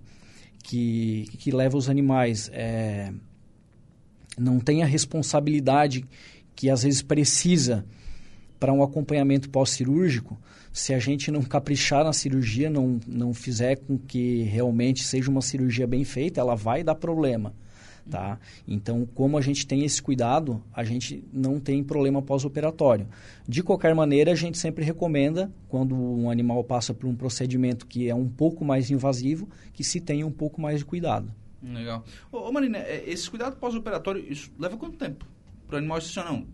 que, 0.62 1.29
que 1.38 1.51
leva 1.51 1.77
os 1.77 1.88
animais 1.88 2.51
é, 2.53 3.12
não 4.38 4.61
tem 4.61 4.83
a 4.83 4.87
responsabilidade 4.87 6.05
que 6.55 6.71
às 6.71 6.83
vezes 6.83 7.03
precisa 7.03 7.85
para 8.61 8.73
um 8.73 8.83
acompanhamento 8.83 9.49
pós-cirúrgico, 9.49 10.38
se 10.70 10.92
a 10.92 10.99
gente 10.99 11.31
não 11.31 11.42
caprichar 11.42 12.05
na 12.05 12.12
cirurgia, 12.12 12.68
não, 12.68 13.01
não 13.07 13.33
fizer 13.33 13.77
com 13.77 13.99
que 13.99 14.42
realmente 14.42 15.03
seja 15.03 15.31
uma 15.31 15.40
cirurgia 15.40 15.87
bem 15.87 16.05
feita, 16.05 16.40
ela 16.40 16.55
vai 16.55 16.85
dar 16.85 16.94
problema. 16.94 17.55
Tá? 18.09 18.38
Então, 18.66 19.07
como 19.14 19.38
a 19.38 19.40
gente 19.40 19.66
tem 19.66 19.85
esse 19.85 20.03
cuidado, 20.03 20.62
a 20.73 20.85
gente 20.85 21.25
não 21.33 21.59
tem 21.61 21.83
problema 21.83 22.20
pós-operatório. 22.20 23.07
De 23.49 23.62
qualquer 23.62 23.94
maneira, 23.94 24.33
a 24.33 24.35
gente 24.35 24.59
sempre 24.59 24.85
recomenda, 24.85 25.51
quando 25.68 25.94
um 25.94 26.29
animal 26.29 26.62
passa 26.64 26.92
por 26.92 27.07
um 27.07 27.14
procedimento 27.14 27.87
que 27.87 28.09
é 28.09 28.14
um 28.14 28.29
pouco 28.29 28.64
mais 28.64 28.90
invasivo, 28.90 29.49
que 29.73 29.85
se 29.85 30.01
tenha 30.01 30.27
um 30.27 30.33
pouco 30.33 30.61
mais 30.61 30.81
de 30.81 30.85
cuidado. 30.85 31.33
Legal. 31.62 32.05
Ô, 32.33 32.38
ô 32.38 32.53
Marina, 32.53 32.79
é, 32.79 33.05
esse 33.07 33.29
cuidado 33.31 33.57
pós-operatório, 33.57 34.25
isso 34.31 34.51
leva 34.59 34.77
quanto 34.77 34.96
tempo? 34.96 35.27
Para 35.66 35.77
o 35.77 35.79
animal 35.79 35.99
assim, 35.99 36.20
não, 36.20 36.46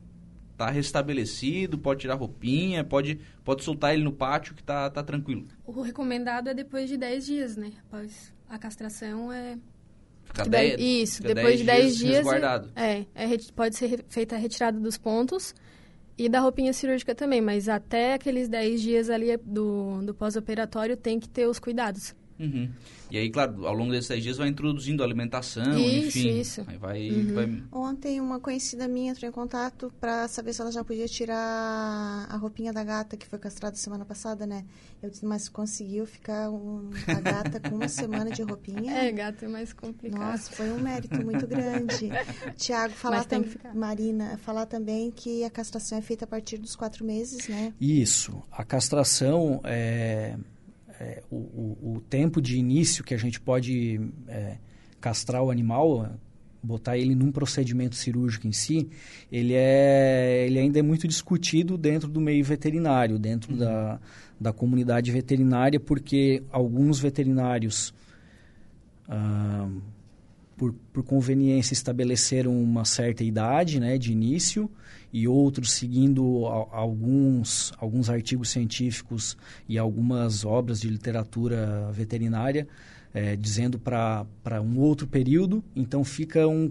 está 0.56 0.70
restabelecido, 0.70 1.78
pode 1.78 2.00
tirar 2.00 2.14
roupinha, 2.14 2.82
pode, 2.82 3.20
pode 3.44 3.62
soltar 3.62 3.92
ele 3.92 4.02
no 4.02 4.12
pátio 4.12 4.54
que 4.54 4.62
está 4.62 4.88
tá 4.88 5.02
tranquilo. 5.02 5.46
O 5.66 5.82
recomendado 5.82 6.48
é 6.48 6.54
depois 6.54 6.88
de 6.88 6.96
10 6.96 7.26
dias, 7.26 7.56
né? 7.56 7.72
Após 7.86 8.32
a 8.48 8.58
castração 8.58 9.30
é 9.30 9.58
Fica 10.24 10.44
dez, 10.48 10.80
isso, 10.80 11.16
fica 11.18 11.34
depois 11.34 11.58
de 11.58 11.64
10 11.64 11.96
dias. 11.98 12.24
dias 12.24 12.72
é, 12.74 13.06
é, 13.14 13.38
pode 13.54 13.76
ser 13.76 14.04
feita 14.08 14.34
a 14.34 14.38
retirada 14.38 14.80
dos 14.80 14.96
pontos 14.96 15.54
e 16.18 16.28
da 16.28 16.40
roupinha 16.40 16.72
cirúrgica 16.72 17.14
também, 17.14 17.40
mas 17.42 17.68
até 17.68 18.14
aqueles 18.14 18.48
10 18.48 18.80
dias 18.80 19.10
ali 19.10 19.36
do, 19.36 20.00
do 20.02 20.14
pós-operatório 20.14 20.96
tem 20.96 21.20
que 21.20 21.28
ter 21.28 21.46
os 21.46 21.58
cuidados. 21.58 22.14
Uhum. 22.38 22.70
E 23.10 23.16
aí, 23.16 23.30
claro, 23.30 23.66
ao 23.66 23.74
longo 23.74 23.92
desses 23.92 24.08
10 24.08 24.22
dias 24.22 24.36
vai 24.36 24.48
introduzindo 24.48 25.02
alimentação, 25.02 25.78
isso, 25.78 26.18
enfim. 26.18 26.38
Isso. 26.38 26.64
Aí 26.66 26.76
vai, 26.76 27.10
uhum. 27.10 27.34
vai... 27.34 27.62
Ontem 27.72 28.20
uma 28.20 28.40
conhecida 28.40 28.88
minha 28.88 29.12
entrou 29.12 29.28
em 29.28 29.32
contato 29.32 29.92
para 30.00 30.26
saber 30.28 30.52
se 30.52 30.60
ela 30.60 30.72
já 30.72 30.84
podia 30.84 31.06
tirar 31.06 32.26
a 32.28 32.36
roupinha 32.36 32.72
da 32.72 32.82
gata 32.82 33.16
que 33.16 33.26
foi 33.26 33.38
castrada 33.38 33.76
semana 33.76 34.04
passada, 34.04 34.46
né? 34.46 34.64
Eu 35.02 35.08
disse, 35.08 35.24
mas 35.24 35.48
conseguiu 35.48 36.04
ficar 36.04 36.50
um, 36.50 36.90
a 37.06 37.20
gata 37.20 37.60
com 37.60 37.76
uma 37.76 37.88
semana 37.88 38.30
de 38.30 38.42
roupinha? 38.42 38.92
É, 38.92 39.12
gato 39.12 39.44
é 39.44 39.48
mais 39.48 39.72
complicado. 39.72 40.20
Nossa, 40.20 40.50
foi 40.50 40.70
um 40.72 40.80
mérito 40.80 41.24
muito 41.24 41.46
grande. 41.46 42.10
Tiago, 42.56 42.94
falar 42.94 43.24
também, 43.24 43.50
Marina, 43.74 44.36
falar 44.38 44.66
também 44.66 45.10
que 45.10 45.44
a 45.44 45.50
castração 45.50 45.98
é 45.98 46.02
feita 46.02 46.24
a 46.24 46.28
partir 46.28 46.58
dos 46.58 46.74
quatro 46.74 47.04
meses, 47.04 47.48
né? 47.48 47.72
Isso. 47.80 48.42
A 48.50 48.64
castração 48.64 49.60
é 49.64 50.36
é, 51.00 51.22
o, 51.30 51.36
o, 51.36 51.92
o, 51.96 52.00
tempo 52.00 52.40
de 52.40 52.58
início 52.58 53.04
que 53.04 53.14
a 53.14 53.18
gente 53.18 53.40
pode 53.40 54.00
é, 54.28 54.56
castrar 55.00 55.42
o 55.42 55.50
animal, 55.50 56.10
botar 56.62 56.96
ele 56.96 57.14
num 57.14 57.30
procedimento 57.30 57.94
cirúrgico 57.94 58.46
em 58.46 58.52
si, 58.52 58.88
ele, 59.30 59.54
é, 59.54 60.46
ele 60.46 60.58
ainda 60.58 60.78
é 60.78 60.82
muito 60.82 61.06
discutido 61.06 61.76
dentro 61.76 62.08
do 62.08 62.20
meio 62.20 62.44
veterinário, 62.44 63.18
dentro 63.18 63.52
uhum. 63.52 63.58
da, 63.58 64.00
da 64.40 64.52
comunidade 64.52 65.10
veterinária, 65.10 65.78
porque 65.78 66.42
alguns 66.50 66.98
veterinários, 66.98 67.94
ah, 69.08 69.68
por, 70.56 70.72
por 70.92 71.02
conveniência, 71.02 71.74
estabeleceram 71.74 72.58
uma 72.60 72.84
certa 72.84 73.22
idade 73.22 73.78
né, 73.78 73.98
de 73.98 74.12
início, 74.12 74.70
e 75.12 75.26
outros 75.26 75.72
seguindo 75.72 76.46
alguns, 76.46 77.72
alguns 77.78 78.10
artigos 78.10 78.50
científicos 78.50 79.36
e 79.68 79.78
algumas 79.78 80.44
obras 80.44 80.80
de 80.80 80.88
literatura 80.88 81.90
veterinária, 81.92 82.68
é, 83.14 83.34
dizendo 83.34 83.78
para 83.78 84.26
um 84.62 84.78
outro 84.78 85.06
período. 85.06 85.64
Então 85.74 86.04
fica, 86.04 86.46
um, 86.46 86.70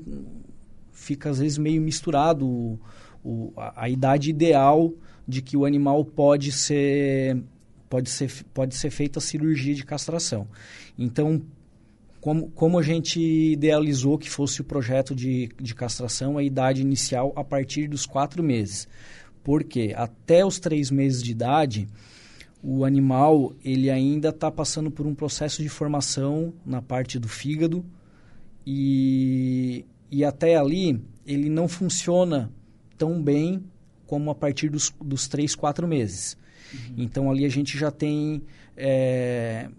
fica 0.92 1.30
às 1.30 1.40
vezes 1.40 1.58
meio 1.58 1.82
misturado 1.82 2.46
o, 2.46 2.80
o, 3.24 3.54
a, 3.58 3.86
a 3.86 3.90
idade 3.90 4.30
ideal 4.30 4.94
de 5.28 5.42
que 5.42 5.58
o 5.58 5.66
animal 5.66 6.06
pode 6.06 6.52
ser, 6.52 7.42
pode 7.90 8.10
ser, 8.10 8.32
pode 8.54 8.76
ser 8.76 8.92
feita 8.92 9.18
a 9.18 9.22
cirurgia 9.22 9.74
de 9.74 9.84
castração. 9.84 10.48
Então, 10.98 11.42
como, 12.26 12.50
como 12.50 12.80
a 12.80 12.82
gente 12.82 13.22
idealizou 13.22 14.18
que 14.18 14.28
fosse 14.28 14.60
o 14.60 14.64
projeto 14.64 15.14
de, 15.14 15.48
de 15.62 15.76
castração, 15.76 16.40
a 16.40 16.44
idade 16.44 16.82
inicial 16.82 17.32
a 17.36 17.44
partir 17.44 17.88
dos 17.88 18.08
quatro 18.08 18.42
meses. 18.42 18.88
Porque 19.44 19.94
até 19.96 20.44
os 20.44 20.60
três 20.60 20.90
meses 20.90 21.22
de 21.22 21.30
idade, 21.30 21.88
o 22.64 22.84
animal 22.84 23.54
ele 23.64 23.92
ainda 23.92 24.30
está 24.30 24.50
passando 24.50 24.90
por 24.90 25.06
um 25.06 25.14
processo 25.14 25.62
de 25.62 25.70
formação 25.70 26.52
na 26.66 26.82
parte 26.82 27.20
do 27.20 27.28
fígado 27.28 27.86
e, 28.66 29.86
e 30.10 30.26
até 30.26 30.56
ali 30.56 31.00
ele 31.28 31.48
não 31.48 31.68
funciona 31.68 32.52
tão 32.98 33.22
bem 33.22 33.64
como 34.08 34.32
a 34.32 34.36
partir 34.36 34.70
dos, 34.70 34.92
dos 35.00 35.28
três, 35.28 35.54
quatro 35.54 35.88
meses. 35.88 36.36
Uhum. 36.74 36.96
Então 36.98 37.30
ali 37.30 37.46
a 37.46 37.50
gente 37.50 37.78
já 37.78 37.92
tem 37.92 38.42
é, 38.76 39.70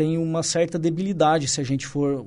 tem 0.00 0.16
uma 0.16 0.42
certa 0.42 0.78
debilidade 0.78 1.46
se 1.46 1.60
a 1.60 1.64
gente 1.64 1.86
for 1.86 2.26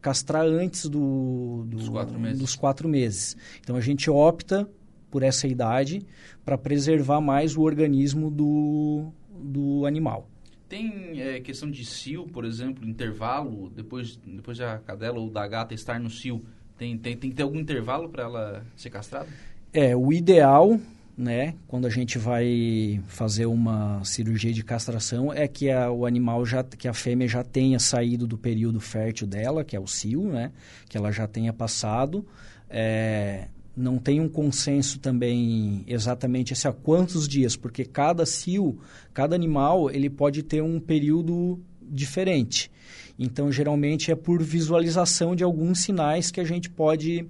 castrar 0.00 0.44
antes 0.44 0.88
do, 0.88 1.64
do, 1.68 1.76
dos, 1.76 1.88
quatro 1.88 2.18
meses. 2.18 2.38
dos 2.40 2.56
quatro 2.56 2.88
meses. 2.88 3.36
Então 3.60 3.76
a 3.76 3.80
gente 3.80 4.10
opta 4.10 4.68
por 5.08 5.22
essa 5.22 5.46
idade 5.46 6.04
para 6.44 6.58
preservar 6.58 7.20
mais 7.20 7.56
o 7.56 7.60
organismo 7.60 8.28
do, 8.28 9.12
do 9.38 9.86
animal. 9.86 10.28
Tem 10.68 11.20
é, 11.20 11.38
questão 11.38 11.70
de 11.70 11.84
cio, 11.84 12.26
por 12.26 12.44
exemplo, 12.44 12.84
intervalo, 12.84 13.70
depois, 13.70 14.16
depois 14.16 14.58
da 14.58 14.78
cadela 14.78 15.20
ou 15.20 15.30
da 15.30 15.46
gata 15.46 15.74
estar 15.74 16.00
no 16.00 16.10
cio, 16.10 16.44
tem, 16.76 16.98
tem, 16.98 17.16
tem 17.16 17.30
que 17.30 17.36
ter 17.36 17.44
algum 17.44 17.60
intervalo 17.60 18.08
para 18.08 18.24
ela 18.24 18.66
ser 18.74 18.90
castrada? 18.90 19.28
É, 19.72 19.94
o 19.94 20.12
ideal 20.12 20.76
né, 21.16 21.54
quando 21.68 21.86
a 21.86 21.90
gente 21.90 22.18
vai 22.18 23.00
fazer 23.06 23.46
uma 23.46 24.02
cirurgia 24.04 24.52
de 24.52 24.64
castração, 24.64 25.32
é 25.32 25.46
que 25.46 25.70
a, 25.70 25.90
o 25.90 26.06
animal 26.06 26.44
já, 26.46 26.64
que 26.64 26.88
a 26.88 26.94
fêmea 26.94 27.28
já 27.28 27.44
tenha 27.44 27.78
saído 27.78 28.26
do 28.26 28.38
período 28.38 28.80
fértil 28.80 29.26
dela, 29.26 29.64
que 29.64 29.76
é 29.76 29.80
o 29.80 29.86
cio, 29.86 30.32
né, 30.32 30.52
que 30.88 30.96
ela 30.96 31.12
já 31.12 31.26
tenha 31.26 31.52
passado. 31.52 32.26
É, 32.68 33.48
não 33.76 33.98
tem 33.98 34.20
um 34.20 34.28
consenso 34.28 34.98
também 34.98 35.84
exatamente 35.86 36.52
assim, 36.52 36.68
a 36.68 36.72
quantos 36.72 37.28
dias, 37.28 37.56
porque 37.56 37.84
cada 37.84 38.24
cio, 38.24 38.78
cada 39.12 39.34
animal, 39.34 39.90
ele 39.90 40.10
pode 40.10 40.42
ter 40.42 40.62
um 40.62 40.80
período 40.80 41.60
diferente. 41.80 42.70
Então, 43.18 43.52
geralmente 43.52 44.10
é 44.10 44.14
por 44.14 44.42
visualização 44.42 45.36
de 45.36 45.44
alguns 45.44 45.80
sinais 45.80 46.30
que 46.30 46.40
a 46.40 46.44
gente 46.44 46.70
pode 46.70 47.26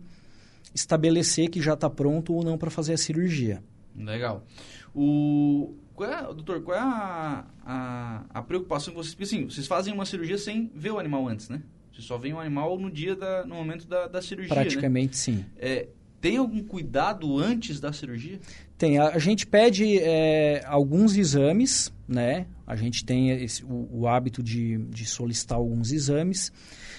estabelecer 0.75 1.51
que 1.51 1.61
já 1.61 1.75
está 1.75 1.91
pronto 1.91 2.33
ou 2.33 2.43
não 2.45 2.57
para 2.57 2.71
fazer 2.71 2.95
a 2.95 2.99
cirurgia. 2.99 3.63
Legal. 3.97 4.47
O, 4.95 5.75
qual 5.95 6.11
é, 6.11 6.23
doutor, 6.23 6.63
qual 6.63 6.77
é 6.77 6.81
a, 6.81 7.45
a, 7.65 8.25
a, 8.31 8.43
preocupação 8.43 8.93
que 8.93 8.99
vocês... 8.99 9.15
Porque 9.15 9.25
assim, 9.25 9.45
vocês 9.45 9.67
fazem 9.67 9.93
uma 9.93 10.05
cirurgia 10.05 10.39
sem 10.39 10.71
ver 10.75 10.91
o 10.91 10.99
animal 10.99 11.29
antes, 11.29 11.49
né? 11.49 11.63
Você 11.93 12.03
só 12.03 12.17
vê 12.17 12.33
o 12.33 12.39
animal 12.39 12.79
no 12.79 12.91
dia, 12.91 13.15
da, 13.15 13.45
no 13.45 13.55
momento 13.55 13.87
da, 13.87 14.07
da 14.07 14.23
cirurgia, 14.23 14.55
né? 14.55 14.63
Praticamente 14.63 15.11
né? 15.11 15.15
sim. 15.15 15.45
É, 15.59 15.89
tem 16.23 16.37
algum 16.37 16.63
cuidado 16.63 17.37
antes 17.37 17.81
da 17.81 17.93
cirurgia? 17.93 18.39
Tem. 18.79 18.97
A, 18.97 19.09
a 19.09 19.19
gente 19.19 19.47
pede 19.47 19.99
é, 19.99 20.63
alguns 20.67 21.17
exames, 21.17 21.93
né? 22.07 22.47
A 22.67 22.77
gente 22.77 23.05
tem 23.05 23.31
esse, 23.31 23.65
o, 23.65 23.89
o, 23.93 24.09
hábito 24.09 24.43
de, 24.43 24.79
de 24.89 25.05
solicitar 25.05 25.59
alguns 25.59 25.93
exames. 25.93 26.53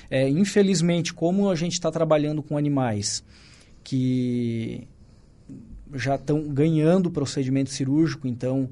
É, 0.09 0.27
infelizmente, 0.29 1.13
como 1.13 1.49
a 1.49 1.55
gente 1.55 1.71
está 1.71 1.89
trabalhando 1.89 2.43
com 2.43 2.57
animais 2.57 3.23
que 3.83 4.87
já 5.93 6.15
estão 6.15 6.47
ganhando 6.47 7.07
o 7.07 7.11
procedimento 7.11 7.69
cirúrgico, 7.69 8.27
então 8.27 8.69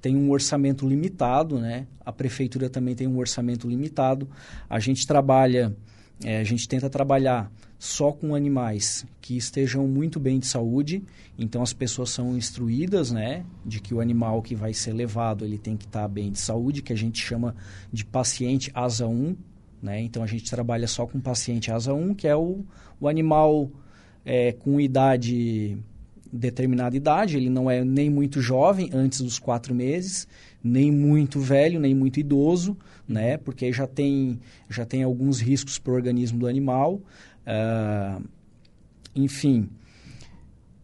tem 0.00 0.16
um 0.16 0.30
orçamento 0.30 0.88
limitado, 0.88 1.58
né? 1.58 1.86
A 2.04 2.12
prefeitura 2.12 2.70
também 2.70 2.94
tem 2.94 3.06
um 3.06 3.18
orçamento 3.18 3.68
limitado. 3.68 4.28
A 4.68 4.80
gente 4.80 5.06
trabalha, 5.06 5.76
é, 6.24 6.40
a 6.40 6.44
gente 6.44 6.66
tenta 6.66 6.88
trabalhar 6.88 7.52
só 7.78 8.12
com 8.12 8.34
animais 8.34 9.06
que 9.20 9.36
estejam 9.36 9.86
muito 9.86 10.18
bem 10.18 10.38
de 10.38 10.46
saúde. 10.46 11.02
Então 11.38 11.62
as 11.62 11.72
pessoas 11.72 12.10
são 12.10 12.36
instruídas, 12.36 13.10
né, 13.10 13.44
de 13.64 13.80
que 13.80 13.94
o 13.94 14.00
animal 14.00 14.42
que 14.42 14.54
vai 14.54 14.72
ser 14.72 14.92
levado 14.92 15.44
ele 15.44 15.58
tem 15.58 15.76
que 15.76 15.86
estar 15.86 16.02
tá 16.02 16.08
bem 16.08 16.30
de 16.30 16.38
saúde, 16.38 16.82
que 16.82 16.92
a 16.92 16.96
gente 16.96 17.20
chama 17.20 17.54
de 17.92 18.04
paciente 18.04 18.70
asa 18.74 19.06
1, 19.06 19.36
né? 19.82 20.00
Então 20.02 20.22
a 20.22 20.26
gente 20.26 20.50
trabalha 20.50 20.86
só 20.86 21.06
com 21.06 21.20
paciente 21.20 21.70
asa 21.70 21.92
1, 21.92 22.14
que 22.14 22.28
é 22.28 22.36
o, 22.36 22.64
o 23.00 23.08
animal 23.08 23.70
é, 24.24 24.52
com 24.52 24.80
idade 24.80 25.78
determinada 26.32 26.96
idade, 26.96 27.36
ele 27.36 27.50
não 27.50 27.70
é 27.70 27.84
nem 27.84 28.08
muito 28.08 28.40
jovem, 28.40 28.90
antes 28.92 29.20
dos 29.20 29.38
quatro 29.38 29.74
meses, 29.74 30.28
nem 30.62 30.90
muito 30.92 31.40
velho, 31.40 31.80
nem 31.80 31.94
muito 31.94 32.20
idoso, 32.20 32.76
né? 33.08 33.36
Porque 33.36 33.72
já 33.72 33.86
tem, 33.86 34.38
já 34.68 34.84
tem 34.84 35.02
alguns 35.02 35.40
riscos 35.40 35.78
para 35.78 35.92
o 35.92 35.94
organismo 35.94 36.38
do 36.38 36.46
animal. 36.46 37.00
Uh, 37.46 38.22
enfim, 39.14 39.68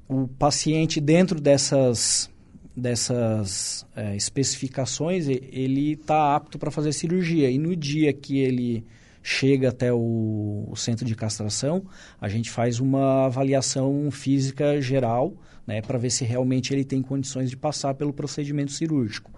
o 0.08 0.26
paciente 0.26 1.00
dentro 1.00 1.40
dessas, 1.40 2.30
dessas 2.76 3.86
é, 3.94 4.16
especificações, 4.16 5.28
ele 5.28 5.92
está 5.92 6.34
apto 6.34 6.58
para 6.58 6.70
fazer 6.70 6.92
cirurgia. 6.92 7.50
E 7.50 7.58
no 7.58 7.74
dia 7.76 8.12
que 8.12 8.38
ele 8.38 8.84
chega 9.28 9.70
até 9.70 9.92
o, 9.92 10.68
o, 10.70 10.76
centro 10.76 11.04
de 11.04 11.16
castração, 11.16 11.84
a 12.20 12.28
gente 12.28 12.48
faz 12.48 12.78
uma 12.78 13.26
avaliação 13.26 14.08
física 14.08 14.80
geral, 14.80 15.34
né, 15.66 15.82
para 15.82 15.98
ver 15.98 16.10
se 16.10 16.24
realmente 16.24 16.72
ele 16.72 16.84
tem 16.84 17.02
condições 17.02 17.50
de 17.50 17.56
passar 17.56 17.94
pelo 17.94 18.12
procedimento 18.12 18.70
cirúrgico. 18.70 19.32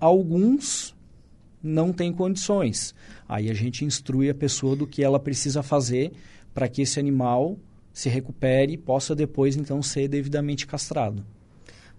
Alguns 0.00 0.96
não 1.62 1.92
têm 1.92 2.10
condições. 2.10 2.94
Aí 3.28 3.50
a 3.50 3.54
gente 3.54 3.84
instrui 3.84 4.30
a 4.30 4.34
pessoa 4.34 4.74
do 4.74 4.86
que 4.86 5.04
ela 5.04 5.20
precisa 5.20 5.62
fazer 5.62 6.12
para 6.54 6.66
que 6.66 6.80
esse 6.80 6.98
animal 6.98 7.58
se 7.92 8.08
recupere 8.08 8.72
e 8.72 8.78
possa 8.78 9.14
depois 9.14 9.56
então 9.56 9.82
ser 9.82 10.08
devidamente 10.08 10.66
castrado. 10.66 11.22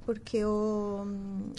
Porque, 0.05 0.45
o, 0.45 1.03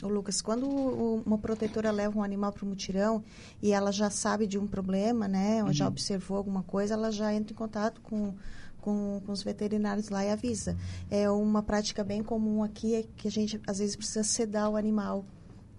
o 0.03 0.09
Lucas, 0.09 0.41
quando 0.41 0.69
uma 0.69 1.37
protetora 1.37 1.91
leva 1.91 2.17
um 2.17 2.23
animal 2.23 2.53
para 2.53 2.65
o 2.65 2.69
mutirão 2.69 3.25
e 3.61 3.73
ela 3.73 3.91
já 3.91 4.09
sabe 4.09 4.47
de 4.47 4.57
um 4.57 4.69
problema, 4.69 5.27
né? 5.27 5.63
Ou 5.63 5.69
uhum. 5.69 5.73
já 5.73 5.89
observou 5.89 6.37
alguma 6.37 6.63
coisa, 6.63 6.95
ela 6.95 7.11
já 7.11 7.35
entra 7.35 7.53
em 7.53 7.57
contato 7.57 8.01
com, 8.01 8.35
com, 8.81 9.21
com, 9.27 9.33
os 9.33 9.43
veterinários 9.43 10.11
lá 10.11 10.25
e 10.25 10.31
avisa. 10.31 10.77
É 11.11 11.29
uma 11.29 11.61
prática 11.61 12.05
bem 12.05 12.23
comum 12.23 12.63
aqui, 12.63 12.95
é 12.95 13.05
que 13.17 13.27
a 13.27 13.31
gente 13.33 13.61
às 13.67 13.79
vezes 13.79 13.97
precisa 13.97 14.23
sedar 14.23 14.71
o 14.71 14.77
animal 14.77 15.25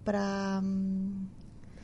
para 0.04 0.62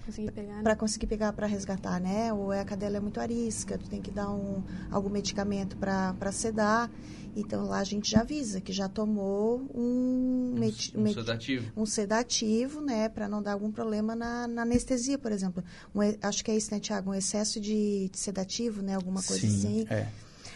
conseguir 0.05 0.31
pegar, 0.31 0.61
para 0.61 0.73
né? 0.73 0.75
conseguir 0.75 1.07
pegar 1.07 1.33
para 1.33 1.47
resgatar, 1.47 1.99
né? 2.01 2.33
Ou 2.33 2.51
é 2.51 2.59
a 2.59 2.65
cadela 2.65 2.97
é 2.97 2.99
muito 2.99 3.21
arisca, 3.21 3.77
tu 3.77 3.89
tem 3.89 4.01
que 4.01 4.11
dar 4.11 4.29
um 4.31 4.61
algum 4.91 5.09
medicamento 5.09 5.77
para 5.77 6.31
sedar. 6.33 6.91
Então 7.35 7.65
lá 7.65 7.79
a 7.79 7.83
gente 7.83 8.09
já 8.09 8.21
avisa 8.21 8.61
que 8.61 8.71
já 8.71 8.87
tomou 8.87 9.59
um, 9.73 10.53
um, 10.55 11.01
um 11.01 11.13
sedativo, 11.13 11.71
um 11.75 11.85
sedativo, 11.85 12.81
né, 12.81 13.09
para 13.09 13.27
não 13.27 13.41
dar 13.41 13.53
algum 13.53 13.71
problema 13.71 14.15
na, 14.15 14.47
na 14.47 14.61
anestesia, 14.61 15.17
por 15.17 15.31
exemplo. 15.31 15.63
Um, 15.95 15.99
acho 16.21 16.43
que 16.43 16.51
é 16.51 16.55
isso, 16.55 16.71
né, 16.71 16.79
Tiago, 16.79 17.09
um 17.09 17.13
excesso 17.13 17.59
de, 17.59 18.09
de, 18.09 18.17
sedativo, 18.17 18.81
né, 18.81 18.95
alguma 18.95 19.21
coisa 19.23 19.47
Sim, 19.47 19.57
assim. 19.57 19.87
É. 19.89 20.07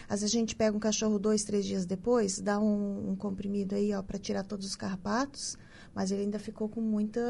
Às 0.08 0.20
vezes 0.20 0.34
a 0.34 0.38
gente 0.38 0.56
pega 0.56 0.76
um 0.76 0.80
cachorro 0.80 1.18
dois, 1.18 1.44
três 1.44 1.66
dias 1.66 1.84
depois, 1.84 2.40
dá 2.40 2.58
um, 2.58 3.10
um 3.10 3.16
comprimido 3.16 3.74
aí, 3.74 3.92
ó, 3.92 4.02
para 4.02 4.18
tirar 4.18 4.42
todos 4.42 4.66
os 4.66 4.76
carrapatos, 4.76 5.58
mas 5.94 6.10
ele 6.10 6.22
ainda 6.22 6.38
ficou 6.38 6.68
com 6.68 6.80
muita 6.80 7.20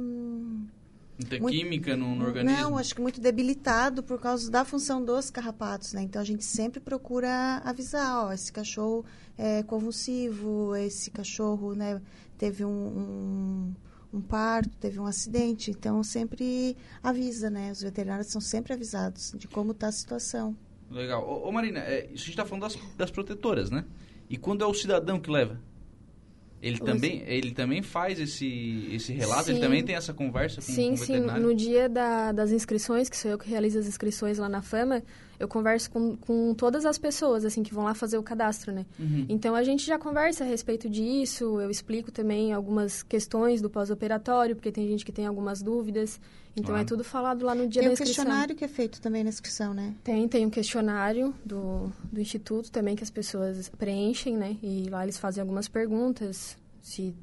hum, 0.00 0.66
Muita 1.22 1.38
muito, 1.40 1.56
química 1.56 1.96
no, 1.96 2.14
no, 2.14 2.24
organismo? 2.24 2.60
Não, 2.60 2.78
acho 2.78 2.94
que 2.94 3.00
muito 3.00 3.20
debilitado 3.20 4.02
por 4.02 4.20
causa 4.20 4.50
da 4.50 4.64
função 4.64 5.04
dos 5.04 5.30
carrapatos, 5.30 5.92
né? 5.92 6.02
Então 6.02 6.20
a 6.20 6.24
gente 6.24 6.44
sempre 6.44 6.80
procura 6.80 7.62
avisar, 7.64 8.26
ó, 8.26 8.32
esse 8.32 8.52
cachorro 8.52 9.04
é 9.36 9.62
convulsivo, 9.62 10.74
esse 10.76 11.10
cachorro, 11.10 11.74
né, 11.74 12.00
teve 12.36 12.64
um, 12.64 12.70
um, 12.70 13.74
um 14.12 14.20
parto, 14.20 14.76
teve 14.78 14.98
um 14.98 15.06
acidente. 15.06 15.70
Então 15.70 16.02
sempre 16.02 16.76
avisa, 17.02 17.48
né? 17.48 17.72
Os 17.72 17.82
veterinários 17.82 18.28
são 18.28 18.40
sempre 18.40 18.72
avisados 18.72 19.34
de 19.36 19.48
como 19.48 19.72
está 19.72 19.88
a 19.88 19.92
situação. 19.92 20.56
Legal. 20.90 21.26
Ô, 21.26 21.48
ô 21.48 21.52
Marina, 21.52 21.80
é, 21.80 22.06
isso 22.06 22.14
a 22.14 22.26
gente 22.26 22.30
está 22.30 22.44
falando 22.44 22.62
das, 22.62 22.78
das 22.96 23.10
protetoras, 23.10 23.70
né? 23.70 23.84
E 24.28 24.36
quando 24.36 24.62
é 24.62 24.66
o 24.66 24.74
cidadão 24.74 25.20
que 25.20 25.30
leva? 25.30 25.60
Ele 26.62 26.78
também, 26.78 27.24
ele 27.26 27.50
também 27.50 27.82
faz 27.82 28.20
esse, 28.20 28.88
esse 28.92 29.12
relato? 29.12 29.46
Sim. 29.46 29.50
Ele 29.50 29.60
também 29.60 29.82
tem 29.82 29.96
essa 29.96 30.14
conversa 30.14 30.56
com, 30.56 30.72
sim, 30.72 30.88
com 30.90 30.94
o 30.94 30.96
veterinário? 30.96 31.42
Sim, 31.42 31.48
no 31.48 31.54
dia 31.56 31.88
da, 31.88 32.30
das 32.30 32.52
inscrições, 32.52 33.08
que 33.08 33.16
sou 33.16 33.32
eu 33.32 33.38
que 33.38 33.50
realizo 33.50 33.80
as 33.80 33.86
inscrições 33.88 34.38
lá 34.38 34.48
na 34.48 34.62
Fama, 34.62 35.02
eu 35.42 35.48
converso 35.48 35.90
com, 35.90 36.16
com 36.16 36.54
todas 36.54 36.86
as 36.86 36.96
pessoas, 36.96 37.44
assim, 37.44 37.62
que 37.62 37.74
vão 37.74 37.84
lá 37.84 37.94
fazer 37.94 38.16
o 38.16 38.22
cadastro, 38.22 38.72
né? 38.72 38.86
Uhum. 38.98 39.26
Então, 39.28 39.54
a 39.54 39.62
gente 39.62 39.84
já 39.84 39.98
conversa 39.98 40.44
a 40.44 40.46
respeito 40.46 40.88
disso, 40.88 41.60
eu 41.60 41.68
explico 41.68 42.12
também 42.12 42.52
algumas 42.52 43.02
questões 43.02 43.60
do 43.60 43.68
pós-operatório, 43.68 44.54
porque 44.54 44.70
tem 44.70 44.86
gente 44.86 45.04
que 45.04 45.10
tem 45.10 45.26
algumas 45.26 45.60
dúvidas. 45.60 46.20
Então, 46.54 46.76
é 46.76 46.84
tudo 46.84 47.02
falado 47.02 47.44
lá 47.44 47.54
no 47.54 47.66
dia 47.66 47.82
tem 47.82 47.88
da 47.88 47.92
inscrição. 47.94 48.24
Tem 48.24 48.32
um 48.32 48.36
questionário 48.36 48.54
que 48.54 48.64
é 48.64 48.68
feito 48.68 49.00
também 49.00 49.24
na 49.24 49.30
inscrição, 49.30 49.74
né? 49.74 49.94
Tem, 50.04 50.28
tem 50.28 50.46
um 50.46 50.50
questionário 50.50 51.34
do, 51.44 51.90
do 52.12 52.20
Instituto 52.20 52.70
também 52.70 52.94
que 52.94 53.02
as 53.02 53.10
pessoas 53.10 53.68
preenchem, 53.68 54.36
né? 54.36 54.56
E 54.62 54.86
lá 54.88 55.02
eles 55.02 55.18
fazem 55.18 55.40
algumas 55.40 55.66
perguntas, 55.66 56.56
se 56.80 57.14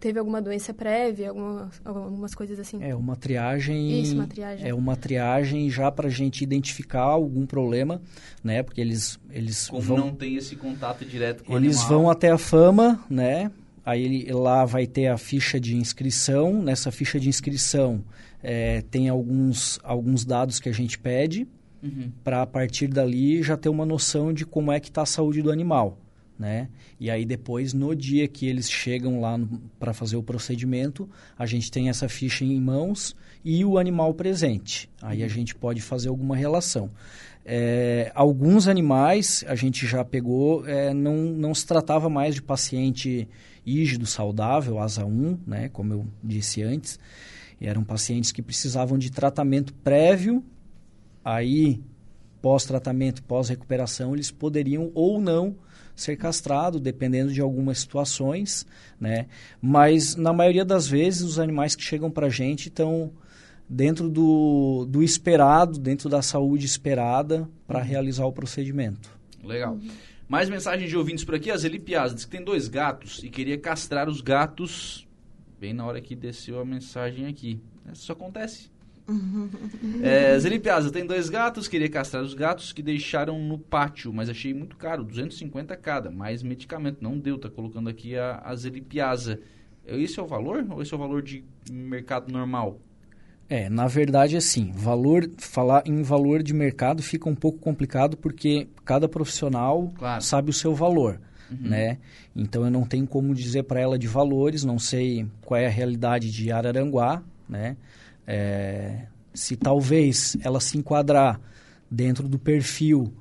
teve 0.00 0.18
alguma 0.18 0.40
doença 0.40 0.72
prévia, 0.72 1.28
alguma, 1.28 1.70
algumas 1.84 2.34
coisas 2.34 2.58
assim. 2.58 2.82
É 2.82 2.94
uma 2.94 3.14
triagem. 3.14 4.00
Isso, 4.00 4.14
uma 4.14 4.26
triagem. 4.26 4.66
É 4.66 4.74
uma 4.74 4.96
triagem 4.96 5.70
já 5.70 5.92
para 5.92 6.08
a 6.08 6.10
gente 6.10 6.42
identificar 6.42 7.02
algum 7.02 7.46
problema, 7.46 8.00
né? 8.42 8.62
Porque 8.62 8.80
eles 8.80 9.20
eles 9.30 9.68
Como 9.68 9.82
vão, 9.82 9.96
não 9.98 10.14
tem 10.14 10.36
esse 10.36 10.56
contato 10.56 11.04
direto 11.04 11.44
com 11.44 11.56
eles 11.56 11.82
vão 11.84 12.08
até 12.10 12.30
a 12.30 12.38
fama, 12.38 12.98
né? 13.08 13.50
Aí 13.84 14.02
ele, 14.02 14.32
lá 14.32 14.64
vai 14.64 14.86
ter 14.86 15.08
a 15.08 15.18
ficha 15.18 15.60
de 15.60 15.76
inscrição. 15.76 16.62
Nessa 16.62 16.90
ficha 16.90 17.20
de 17.20 17.28
inscrição 17.28 18.02
é, 18.42 18.82
tem 18.90 19.08
alguns 19.08 19.78
alguns 19.84 20.24
dados 20.24 20.58
que 20.58 20.68
a 20.68 20.72
gente 20.72 20.98
pede 20.98 21.46
Uhum. 21.82 22.12
para 22.22 22.42
a 22.42 22.46
partir 22.46 22.88
dali 22.88 23.42
já 23.42 23.56
ter 23.56 23.70
uma 23.70 23.86
noção 23.86 24.34
de 24.34 24.44
como 24.44 24.70
é 24.70 24.78
que 24.78 24.88
está 24.88 25.00
a 25.00 25.06
saúde 25.06 25.40
do 25.40 25.50
animal, 25.50 25.96
né? 26.40 26.70
E 26.98 27.10
aí 27.10 27.26
depois, 27.26 27.74
no 27.74 27.94
dia 27.94 28.26
que 28.26 28.46
eles 28.46 28.70
chegam 28.70 29.20
lá 29.20 29.38
para 29.78 29.92
fazer 29.92 30.16
o 30.16 30.22
procedimento, 30.22 31.06
a 31.38 31.44
gente 31.44 31.70
tem 31.70 31.90
essa 31.90 32.08
ficha 32.08 32.46
em 32.46 32.58
mãos 32.58 33.14
e 33.44 33.62
o 33.62 33.76
animal 33.76 34.14
presente. 34.14 34.88
Aí 35.02 35.22
a 35.22 35.28
gente 35.28 35.54
pode 35.54 35.82
fazer 35.82 36.08
alguma 36.08 36.34
relação. 36.34 36.90
É, 37.44 38.10
alguns 38.14 38.68
animais 38.68 39.44
a 39.46 39.54
gente 39.54 39.86
já 39.86 40.02
pegou, 40.02 40.66
é, 40.66 40.94
não, 40.94 41.14
não 41.16 41.54
se 41.54 41.66
tratava 41.66 42.08
mais 42.08 42.34
de 42.34 42.42
paciente 42.42 43.28
ígido, 43.64 44.06
saudável, 44.06 44.78
asa 44.78 45.04
1, 45.04 45.40
né? 45.46 45.68
Como 45.68 45.92
eu 45.92 46.06
disse 46.24 46.62
antes. 46.62 46.98
E 47.60 47.66
eram 47.66 47.84
pacientes 47.84 48.32
que 48.32 48.40
precisavam 48.40 48.96
de 48.96 49.10
tratamento 49.10 49.74
prévio 49.74 50.42
aí 51.22 51.82
pós-tratamento, 52.40 53.22
pós-recuperação, 53.24 54.14
eles 54.14 54.30
poderiam 54.30 54.90
ou 54.94 55.20
não 55.20 55.54
ser 56.00 56.16
castrados, 56.16 56.80
dependendo 56.80 57.32
de 57.32 57.40
algumas 57.40 57.80
situações, 57.80 58.66
né? 58.98 59.26
Mas 59.60 60.16
na 60.16 60.32
maioria 60.32 60.64
das 60.64 60.86
vezes 60.86 61.22
os 61.22 61.38
animais 61.38 61.74
que 61.74 61.82
chegam 61.82 62.10
para 62.10 62.26
a 62.26 62.30
gente 62.30 62.68
estão 62.68 63.12
dentro 63.68 64.08
do, 64.08 64.84
do 64.88 65.02
esperado, 65.02 65.78
dentro 65.78 66.08
da 66.08 66.22
saúde 66.22 66.66
esperada 66.66 67.48
para 67.66 67.80
realizar 67.80 68.26
o 68.26 68.32
procedimento. 68.32 69.10
Legal. 69.44 69.78
Mais 70.28 70.48
mensagens 70.48 70.88
de 70.88 70.96
ouvintes 70.96 71.24
por 71.24 71.34
aqui. 71.34 71.50
A 71.50 71.56
Zeli 71.56 71.78
Piazza 71.78 72.14
diz 72.14 72.24
que 72.24 72.30
tem 72.30 72.44
dois 72.44 72.68
gatos 72.68 73.22
e 73.22 73.28
queria 73.28 73.58
castrar 73.58 74.08
os 74.08 74.20
gatos 74.20 75.06
bem 75.58 75.72
na 75.72 75.84
hora 75.84 76.00
que 76.00 76.16
desceu 76.16 76.58
a 76.58 76.64
mensagem 76.64 77.26
aqui. 77.26 77.60
Isso 77.92 78.10
acontece. 78.10 78.70
É, 80.02 80.38
Zeli 80.38 80.58
Piazza 80.58 80.90
tem 80.90 81.06
dois 81.06 81.28
gatos, 81.28 81.68
queria 81.68 81.88
castrar 81.88 82.22
os 82.22 82.34
gatos 82.34 82.72
que 82.72 82.82
deixaram 82.82 83.38
no 83.38 83.58
pátio, 83.58 84.12
mas 84.12 84.28
achei 84.28 84.54
muito 84.54 84.76
caro, 84.76 85.04
250 85.04 85.76
cada, 85.76 86.10
mais 86.10 86.42
medicamento. 86.42 86.98
Não 87.00 87.18
deu, 87.18 87.38
tá 87.38 87.48
colocando 87.48 87.88
aqui 87.88 88.16
a, 88.16 88.40
a 88.44 88.54
Zeli 88.54 88.80
Piazza. 88.80 89.40
Esse 89.86 90.20
é 90.20 90.22
o 90.22 90.26
valor 90.26 90.64
ou 90.70 90.82
esse 90.82 90.92
é 90.92 90.96
o 90.96 91.00
valor 91.00 91.22
de 91.22 91.44
mercado 91.70 92.32
normal? 92.32 92.78
É, 93.48 93.68
na 93.68 93.88
verdade, 93.88 94.36
assim, 94.36 94.70
valor, 94.72 95.28
falar 95.38 95.82
em 95.84 96.02
valor 96.02 96.40
de 96.40 96.54
mercado 96.54 97.02
fica 97.02 97.28
um 97.28 97.34
pouco 97.34 97.58
complicado 97.58 98.16
porque 98.16 98.68
cada 98.84 99.08
profissional 99.08 99.92
Claro. 99.98 100.22
sabe 100.22 100.50
o 100.50 100.52
seu 100.52 100.72
valor, 100.72 101.20
né? 101.50 101.98
Então 102.36 102.64
eu 102.64 102.70
não 102.70 102.84
tenho 102.84 103.08
como 103.08 103.34
dizer 103.34 103.64
para 103.64 103.80
ela 103.80 103.98
de 103.98 104.06
valores, 104.06 104.62
não 104.62 104.78
sei 104.78 105.26
qual 105.44 105.58
é 105.58 105.66
a 105.66 105.70
realidade 105.70 106.30
de 106.30 106.52
Araranguá, 106.52 107.24
né? 107.48 107.76
É, 108.26 109.06
se 109.34 109.56
talvez 109.56 110.36
ela 110.42 110.60
se 110.60 110.76
enquadrar 110.78 111.40
dentro 111.90 112.28
do 112.28 112.38
perfil 112.38 113.12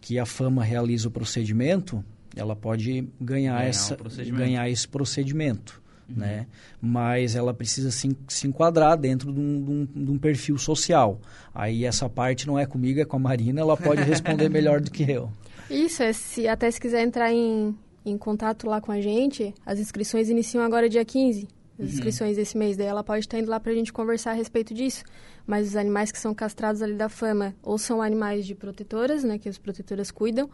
que 0.00 0.18
a 0.18 0.26
fama 0.26 0.62
realiza 0.62 1.08
o 1.08 1.10
procedimento, 1.10 2.04
ela 2.34 2.54
pode 2.54 3.08
ganhar, 3.20 3.54
Ganhar 3.58 3.64
essa, 3.64 3.96
procedimento. 3.96 4.44
ganhar 4.44 4.68
esse 4.70 4.86
procedimento, 4.86 5.82
né? 6.08 6.46
Mas 6.80 7.34
ela 7.34 7.52
precisa 7.54 7.90
se, 7.90 8.16
se 8.28 8.46
enquadrar 8.46 8.96
dentro 8.96 9.32
de 9.32 9.40
um, 9.40 9.64
de 9.64 9.70
um- 9.70 10.04
de 10.04 10.10
um 10.12 10.18
perfil 10.18 10.58
social. 10.58 11.20
Aí 11.54 11.84
essa 11.84 12.08
parte 12.08 12.46
não 12.46 12.58
é 12.58 12.66
comigo, 12.66 13.00
é 13.00 13.04
com 13.04 13.16
a 13.16 13.20
Marina, 13.20 13.60
ela 13.60 13.76
pode 13.76 14.02
responder 14.02 14.48
melhor 14.50 14.80
do 14.80 14.90
que 14.90 15.10
eu. 15.10 15.30
Isso, 15.68 16.02
é, 16.02 16.12
se, 16.12 16.46
até 16.46 16.70
se 16.70 16.80
quiser 16.80 17.02
entrar 17.02 17.32
em, 17.32 17.74
em 18.04 18.16
contato 18.16 18.68
lá 18.68 18.80
com 18.80 18.92
a 18.92 19.00
gente, 19.00 19.52
as 19.64 19.80
inscrições 19.80 20.28
iniciam 20.28 20.62
agora 20.62 20.88
dia 20.88 21.04
15. 21.04 21.48
As 21.78 21.92
inscrições 21.92 22.36
desse 22.36 22.56
mês, 22.56 22.76
daí 22.76 22.86
ela 22.86 23.04
pode 23.04 23.20
estar 23.20 23.38
indo 23.38 23.50
lá 23.50 23.60
pra 23.60 23.72
gente 23.74 23.92
conversar 23.92 24.30
a 24.30 24.34
respeito 24.34 24.72
disso. 24.72 25.04
Mas 25.46 25.68
os 25.68 25.76
animais 25.76 26.10
que 26.10 26.18
são 26.18 26.34
castrados 26.34 26.80
ali 26.82 26.94
da 26.94 27.08
fama, 27.08 27.54
ou 27.62 27.76
são 27.78 28.00
animais 28.00 28.46
de 28.46 28.54
protetoras, 28.54 29.22
né, 29.24 29.38
que 29.38 29.48
as 29.48 29.58
protetoras 29.58 30.10
cuidam, 30.10 30.48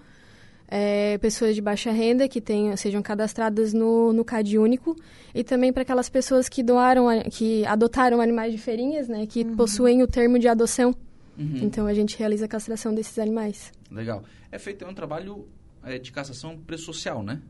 é, 0.69 1.19
pessoas 1.19 1.55
de 1.55 1.61
baixa 1.61 1.91
renda 1.91 2.27
que 2.29 2.41
tenham, 2.41 2.77
sejam 2.77 3.03
cadastradas 3.03 3.73
no, 3.73 4.13
no 4.13 4.25
CAD 4.25 4.59
único, 4.59 4.97
e 5.35 5.45
também 5.45 5.73
para 5.73 5.83
aquelas 5.83 6.09
pessoas 6.09 6.49
que 6.49 6.63
doaram, 6.63 7.09
a- 7.09 7.23
que 7.25 7.65
adotaram 7.67 8.21
animais 8.21 8.53
de 8.53 8.59
feirinhas, 8.59 9.07
né, 9.09 9.27
que 9.27 9.45
possuem 9.45 10.03
o 10.03 10.07
termo 10.07 10.39
de 10.39 10.49
adoção. 10.49 10.95
Uhum. 11.39 11.59
Então 11.63 11.87
a 11.87 11.95
gente 11.95 12.19
realiza 12.19 12.45
a 12.47 12.49
castração 12.49 12.95
desses 12.95 13.19
animais. 13.19 13.73
Legal. 13.91 14.23
É 14.51 14.59
feito 14.59 14.85
é 14.85 14.89
um 14.89 14.95
trabalho 14.95 15.47
é, 15.85 15.99
de 15.99 16.11
cassação 16.13 16.59
pré-social, 16.59 17.23
né? 17.23 17.41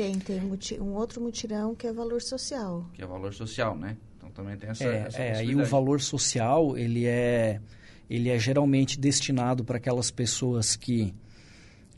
Tem, 0.00 0.18
tem 0.18 0.40
um, 0.80 0.94
outro 0.94 1.20
mutirão 1.20 1.74
que 1.74 1.86
é 1.86 1.92
valor 1.92 2.22
social. 2.22 2.86
Que 2.94 3.02
é 3.02 3.06
valor 3.06 3.34
social, 3.34 3.76
né? 3.76 3.98
Então 4.16 4.30
também 4.30 4.56
tem 4.56 4.70
essa, 4.70 4.82
É, 4.82 4.96
essa 5.06 5.18
é, 5.18 5.36
aí 5.36 5.54
o 5.54 5.62
valor 5.62 6.00
social, 6.00 6.74
ele 6.78 7.04
é, 7.04 7.60
ele 8.08 8.30
é 8.30 8.38
geralmente 8.38 8.98
destinado 8.98 9.62
para 9.62 9.76
aquelas 9.76 10.10
pessoas 10.10 10.74
que 10.74 11.14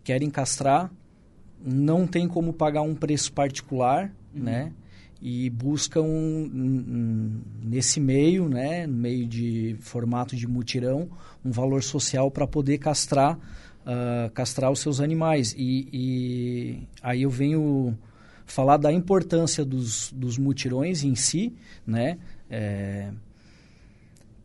querem 0.03 0.29
castrar, 0.31 0.91
não 1.65 2.05
tem 2.05 2.27
como 2.27 2.53
pagar 2.53 2.83
um 2.83 2.93
preço 2.93 3.33
particular, 3.33 4.12
né? 4.35 4.73
E 5.21 5.49
buscam 5.49 6.03
um, 6.03 6.51
um, 6.53 7.41
nesse 7.62 8.01
meio, 8.01 8.49
né, 8.49 8.85
no 8.85 8.97
meio 8.97 9.25
de 9.29 9.77
formato 9.79 10.35
de 10.35 10.49
mutirão, 10.49 11.09
um 11.45 11.53
valor 11.53 11.85
social 11.85 12.33
para 12.33 12.49
poder 12.49 12.79
castrar, 12.79 13.38
ah, 13.85 14.31
castrar 14.35 14.71
os 14.71 14.81
seus 14.81 15.01
animais. 15.01 15.55
E, 15.57 15.88
e 15.92 16.88
aí 17.03 17.23
eu 17.23 17.31
venho 17.31 17.97
falar 18.47 18.77
da 18.77 18.92
importância 18.92 19.64
dos, 19.64 20.12
dos 20.12 20.38
mutirões 20.38 21.03
em 21.05 21.14
si, 21.14 21.55
né? 21.87 22.18
É, 22.51 23.11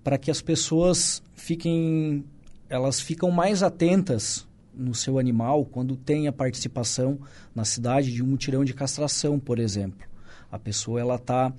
para 0.04 0.18
que 0.18 0.32
as 0.32 0.42
pessoas 0.42 1.22
fiquem, 1.36 2.24
elas 2.70 3.02
ficam 3.02 3.30
mais 3.30 3.62
atentas 3.62 4.48
no 4.74 4.96
seu 4.96 5.20
animal 5.20 5.66
quando 5.66 5.98
tem 5.98 6.28
a 6.28 6.32
participação 6.32 7.20
na 7.54 7.66
cidade 7.66 8.14
de 8.14 8.24
um 8.24 8.28
mutirão 8.28 8.64
de 8.64 8.74
castração, 8.74 9.38
por 9.38 9.60
exemplo. 9.60 10.08
A 10.50 10.58
pessoa 10.58 11.02
ela 11.02 11.20
tá, 11.20 11.52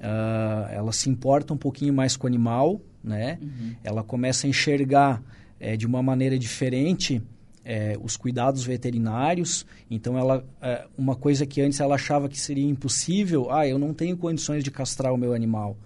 ah, 0.00 0.68
ela 0.70 0.92
se 0.92 1.10
importa 1.10 1.52
um 1.52 1.56
pouquinho 1.56 1.92
mais 1.92 2.16
com 2.16 2.26
o 2.26 2.28
animal, 2.28 2.80
né? 3.02 3.38
Ela 3.82 4.04
começa 4.04 4.46
a 4.46 4.50
enxergar 4.50 5.20
eh, 5.60 5.76
de 5.76 5.86
uma 5.86 6.02
maneira 6.02 6.38
diferente 6.38 7.22
eh, 7.64 7.98
os 8.02 8.16
cuidados 8.16 8.64
veterinários. 8.64 9.66
Então, 9.90 10.18
ela, 10.18 10.44
eh, 10.62 10.86
uma 10.96 11.14
coisa 11.14 11.44
que 11.44 11.60
antes 11.60 11.78
ela 11.80 11.96
achava 11.96 12.28
que 12.28 12.40
seria 12.40 12.66
impossível, 12.66 13.50
ah, 13.50 13.68
eu 13.68 13.78
não 13.78 13.92
tenho 13.92 14.16
condições 14.16 14.64
de 14.64 14.70
castrar 14.70 15.12
o 15.12 15.18
meu 15.18 15.34
animal, 15.34 15.76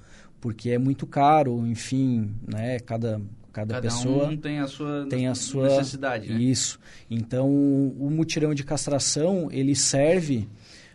porque 0.41 0.71
é 0.71 0.79
muito 0.79 1.07
caro, 1.07 1.67
enfim, 1.67 2.31
né? 2.47 2.79
Cada, 2.79 3.21
cada, 3.53 3.75
Cada 3.75 3.81
pessoa 3.81 4.29
um 4.29 4.37
tem 4.37 4.61
a 4.61 4.69
sua, 4.69 5.07
tem 5.11 5.27
a 5.27 5.35
sua 5.35 5.69
necessidade, 5.69 6.29
né? 6.29 6.41
Isso. 6.41 6.79
Então, 7.11 7.51
o 7.51 8.09
mutirão 8.11 8.55
de 8.55 8.63
castração, 8.63 9.49
ele 9.51 9.75
serve 9.75 10.49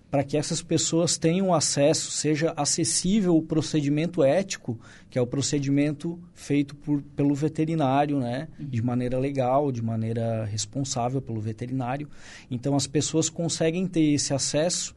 para 0.10 0.24
que 0.24 0.38
essas 0.38 0.62
pessoas 0.62 1.18
tenham 1.18 1.54
acesso, 1.54 2.12
seja 2.12 2.54
acessível 2.56 3.36
o 3.36 3.42
procedimento 3.42 4.24
ético, 4.24 4.80
que 5.10 5.20
é 5.20 5.22
o 5.22 5.28
procedimento 5.28 6.18
feito 6.34 6.76
por, 6.76 7.02
pelo 7.16 7.36
veterinário, 7.36 8.18
né? 8.20 8.48
De 8.58 8.82
maneira 8.82 9.20
legal, 9.20 9.70
de 9.72 9.82
maneira 9.82 10.46
responsável 10.46 11.22
pelo 11.22 11.42
veterinário. 11.42 12.08
Então, 12.50 12.76
as 12.76 12.88
pessoas 12.88 13.28
conseguem 13.30 13.86
ter 13.86 14.14
esse 14.14 14.34
acesso 14.34 14.96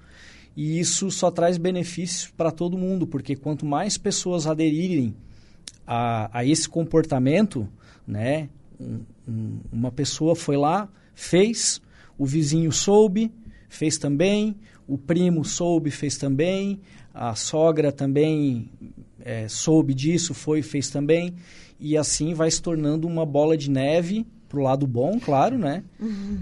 e 0.57 0.79
isso 0.79 1.11
só 1.11 1.29
traz 1.31 1.59
benefícios 1.59 2.31
para 2.37 2.53
todo 2.53 2.79
mundo, 2.79 3.05
porque 3.07 3.35
quanto 3.35 3.67
mais 3.67 3.99
pessoas 3.99 4.47
aderirem 4.47 5.15
a, 5.85 6.31
a 6.39 6.45
esse 6.45 6.69
comportamento, 6.69 7.69
né? 8.07 8.49
Um- 8.79 9.01
um- 9.29 9.61
uma 9.73 9.91
pessoa 9.91 10.37
foi 10.37 10.57
lá, 10.57 10.89
fez, 11.15 11.83
o 12.17 12.25
vizinho 12.25 12.71
soube, 12.71 13.33
fez 13.69 13.99
também, 13.99 14.57
o 14.91 14.99
primo 14.99 15.45
soube, 15.45 15.89
fez 15.89 16.17
também, 16.17 16.81
a 17.15 17.37
sogra 17.37 17.93
também 17.93 18.69
eh, 19.21 19.47
soube 19.49 19.95
disso, 19.95 20.35
foi, 20.35 20.63
fez 20.63 20.91
também, 20.91 21.35
e 21.79 21.97
assim 21.97 22.35
vai 22.35 22.51
se 22.51 22.61
tornando 22.61 23.07
uma 23.07 23.25
bola 23.25 23.57
de 23.57 23.71
neve 23.71 24.27
pro 24.49 24.63
lado 24.63 24.89
bom, 24.89 25.21
claro, 25.21 25.57
né? 25.57 25.85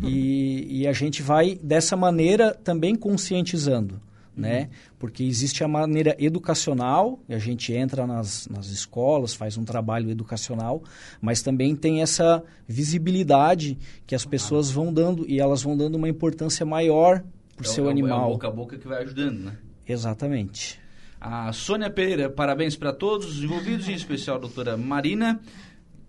E, 0.02 0.80
e 0.80 0.87
a 0.87 0.94
gente 0.94 1.22
vai 1.22 1.56
dessa 1.62 1.94
maneira 1.94 2.54
também 2.54 2.94
conscientizando, 2.94 4.00
né? 4.34 4.70
Porque 4.98 5.22
existe 5.22 5.62
a 5.62 5.68
maneira 5.68 6.16
educacional, 6.18 7.20
e 7.28 7.34
a 7.34 7.38
gente 7.38 7.74
entra 7.74 8.06
nas, 8.06 8.48
nas 8.48 8.68
escolas, 8.68 9.34
faz 9.34 9.58
um 9.58 9.64
trabalho 9.64 10.08
educacional, 10.11 10.82
mas 11.20 11.42
também 11.42 11.76
tem 11.76 12.00
essa 12.00 12.42
visibilidade 12.66 13.76
que 14.06 14.14
as 14.14 14.24
pessoas 14.24 14.70
vão 14.70 14.90
dando, 14.90 15.28
e 15.28 15.38
elas 15.38 15.62
vão 15.62 15.76
dando 15.76 15.96
uma 15.96 16.08
importância 16.08 16.64
maior 16.64 17.22
para 17.59 17.66
o 17.66 17.71
É 17.71 17.73
seu 17.75 17.85
é 17.85 17.87
o- 17.87 17.90
É 17.90 17.92
animal. 17.92 18.31
boca 18.31 18.49
a 18.49 18.51
boca 18.51 18.79
que 18.79 18.87
vai 18.87 19.03
ajudando, 19.03 19.40
né? 19.40 19.57
Exatamente. 19.87 20.81
A 21.21 21.53
Sônia 21.53 21.90
Pereira, 21.90 22.31
parabéns 22.31 22.77
para 22.77 22.92
todos 22.92 23.27
os 23.38 23.42
envolvidos, 23.42 23.88
em 23.88 23.94
especial 23.94 24.37
a 24.37 24.40
doutora 24.40 24.77
Marina. 24.77 25.40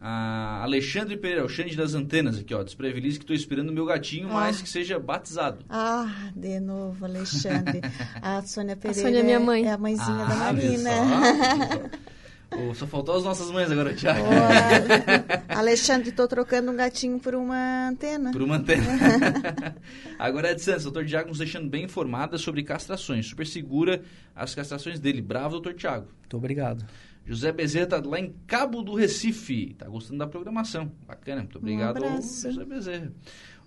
A 0.01 0.61
Alexandre 0.63 1.17
Pereira, 1.17 1.43
o 1.43 1.49
Xande 1.49 1.75
das 1.75 1.93
Antenas 1.93 2.37
aqui, 2.37 2.53
ó. 2.53 2.63
Despreveliz 2.63 3.17
que 3.17 3.23
estou 3.23 3.35
esperando 3.35 3.69
o 3.69 3.73
meu 3.73 3.85
gatinho, 3.85 4.29
ah. 4.29 4.33
mas 4.33 4.61
que 4.61 4.69
seja 4.69 4.97
batizado. 4.97 5.65
Ah, 5.69 6.29
de 6.33 6.59
novo, 6.59 7.03
Alexandre. 7.03 7.81
a 8.21 8.41
Sônia 8.43 8.77
Pereira. 8.77 9.01
A 9.01 9.03
Sônia 9.03 9.19
é 9.19 9.23
minha 9.23 9.39
mãe. 9.39 9.65
É 9.65 9.73
a 9.73 9.77
mãezinha 9.77 10.23
ah, 10.23 10.29
da 10.29 10.35
Marina. 10.35 10.89
Oh, 12.51 12.73
só 12.73 12.87
faltou 12.87 13.15
as 13.15 13.23
nossas 13.23 13.51
mães 13.51 13.71
agora, 13.71 13.93
Tiago. 13.93 14.25
Oh, 14.25 15.57
Alexandre, 15.57 16.09
estou 16.09 16.27
trocando 16.27 16.71
um 16.71 16.75
gatinho 16.75 17.19
por 17.19 17.35
uma 17.35 17.89
antena. 17.89 18.31
Por 18.31 18.41
uma 18.41 18.55
antena. 18.55 18.85
agora 20.17 20.49
é 20.49 20.53
de 20.55 20.61
Santos, 20.61 20.83
doutor 20.83 21.05
Tiago 21.05 21.29
nos 21.29 21.37
deixando 21.37 21.69
bem 21.69 21.85
informada 21.85 22.37
sobre 22.37 22.63
castrações. 22.63 23.27
Super 23.27 23.45
segura 23.45 24.01
as 24.35 24.55
castrações 24.55 24.99
dele. 24.99 25.21
Bravo, 25.21 25.51
doutor 25.51 25.75
Tiago. 25.75 26.07
Muito 26.21 26.37
obrigado. 26.37 26.85
José 27.25 27.51
Bezerra 27.51 27.83
está 27.83 28.01
lá 28.03 28.19
em 28.19 28.33
Cabo 28.47 28.81
do 28.81 28.95
Recife. 28.95 29.71
Está 29.71 29.87
gostando 29.87 30.17
da 30.17 30.25
programação. 30.25 30.91
Bacana, 31.07 31.41
muito 31.41 31.59
obrigado, 31.59 32.03
um 32.03 32.21
José 32.21 32.65
Bezerra. 32.65 33.13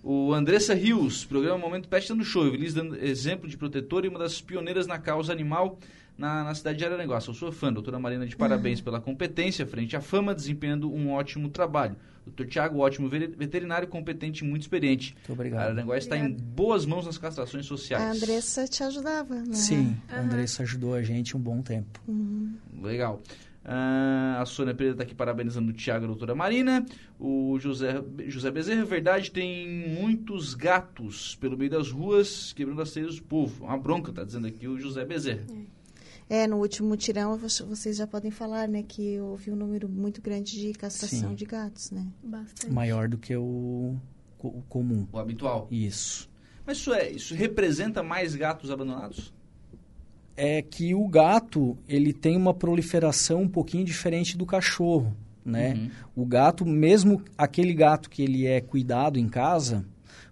O 0.03 0.33
Andressa 0.33 0.73
Rios, 0.73 1.23
programa 1.23 1.57
Momento 1.57 1.87
Pet 1.87 2.09
dando 2.09 2.25
show. 2.25 2.51
Feliz 2.51 2.73
dando 2.73 3.01
exemplo 3.01 3.47
de 3.47 3.55
protetor 3.55 4.03
e 4.03 4.09
uma 4.09 4.19
das 4.19 4.41
pioneiras 4.41 4.85
na 4.85 4.99
causa 4.99 5.31
animal 5.31 5.79
na, 6.17 6.43
na 6.43 6.55
cidade 6.55 6.77
de 6.77 6.85
Araranguá. 6.85 7.19
Sou 7.19 7.33
sua 7.33 7.51
fã, 7.51 7.71
doutora 7.71 7.99
Marina, 7.99 8.25
de 8.25 8.35
parabéns 8.35 8.79
uhum. 8.79 8.85
pela 8.85 9.01
competência 9.01 9.65
frente 9.65 9.95
à 9.95 10.01
fama, 10.01 10.33
desempenhando 10.33 10.91
um 10.91 11.11
ótimo 11.11 11.49
trabalho. 11.49 11.95
Doutor 12.25 12.47
Tiago, 12.47 12.79
ótimo 12.79 13.09
veterinário, 13.09 13.87
competente 13.87 14.45
e 14.45 14.47
muito 14.47 14.61
experiente. 14.61 15.13
Muito 15.13 15.33
obrigado. 15.33 15.61
Araranguá 15.61 15.97
está 15.97 16.17
em 16.17 16.31
boas 16.31 16.85
mãos 16.85 17.05
nas 17.05 17.17
castrações 17.17 17.65
sociais. 17.65 18.01
A 18.01 18.11
Andressa 18.11 18.65
te 18.65 18.81
ajudava, 18.81 19.35
né? 19.35 19.53
Sim, 19.53 19.97
a 20.07 20.21
Andressa 20.21 20.63
ajudou 20.63 20.93
a 20.93 21.03
gente 21.03 21.35
um 21.35 21.39
bom 21.39 21.61
tempo. 21.61 22.01
Uhum. 22.07 22.55
Legal. 22.81 23.21
Uh, 23.65 24.41
a 24.41 24.45
Sônia 24.45 24.73
Pereira 24.73 24.93
está 24.93 25.03
aqui 25.03 25.15
parabenizando 25.15 25.69
o 25.69 25.73
Tiago 25.73 26.03
e 26.03 26.05
a 26.05 26.07
doutora 26.07 26.35
Marina. 26.35 26.85
O 27.19 27.57
José, 27.59 28.03
José 28.27 28.51
Bezerra, 28.51 28.83
verdade, 28.83 29.31
tem 29.31 29.89
muitos 29.89 30.53
gatos 30.53 31.35
pelo 31.35 31.57
meio 31.57 31.71
das 31.71 31.89
ruas, 31.89 32.51
quebrando 32.53 32.81
as 32.81 32.91
telhas 32.91 33.15
do 33.15 33.23
povo. 33.23 33.65
Uma 33.65 33.77
bronca, 33.77 34.11
está 34.11 34.23
dizendo 34.23 34.47
aqui 34.47 34.67
o 34.67 34.77
José 34.77 35.05
Bezerra. 35.05 35.45
É. 35.49 35.82
É, 36.29 36.47
no 36.47 36.57
último 36.57 36.95
tirão 36.95 37.37
vocês 37.37 37.97
já 37.97 38.07
podem 38.07 38.31
falar, 38.31 38.67
né, 38.67 38.83
que 38.83 39.19
houve 39.19 39.51
um 39.51 39.55
número 39.55 39.89
muito 39.89 40.21
grande 40.21 40.59
de 40.59 40.73
castração 40.73 41.29
Sim. 41.29 41.35
de 41.35 41.45
gatos, 41.45 41.91
né? 41.91 42.05
Bastante. 42.23 42.71
Maior 42.73 43.07
do 43.07 43.17
que 43.17 43.35
o, 43.35 43.95
o 44.39 44.61
comum. 44.69 45.07
O 45.11 45.19
habitual. 45.19 45.67
Isso. 45.69 46.29
Mas 46.65 46.77
isso 46.77 46.93
é, 46.93 47.09
isso 47.09 47.35
representa 47.35 48.01
mais 48.01 48.35
gatos 48.35 48.71
abandonados? 48.71 49.33
É 50.35 50.61
que 50.61 50.95
o 50.95 51.07
gato, 51.07 51.77
ele 51.87 52.13
tem 52.13 52.35
uma 52.37 52.53
proliferação 52.53 53.41
um 53.41 53.49
pouquinho 53.49 53.85
diferente 53.85 54.37
do 54.37 54.45
cachorro, 54.45 55.15
né? 55.45 55.73
Uhum. 55.73 56.23
O 56.23 56.25
gato, 56.25 56.65
mesmo 56.65 57.21
aquele 57.37 57.73
gato 57.73 58.09
que 58.09 58.23
ele 58.23 58.47
é 58.47 58.59
cuidado 58.61 59.19
em 59.19 59.27
casa, 59.27 59.85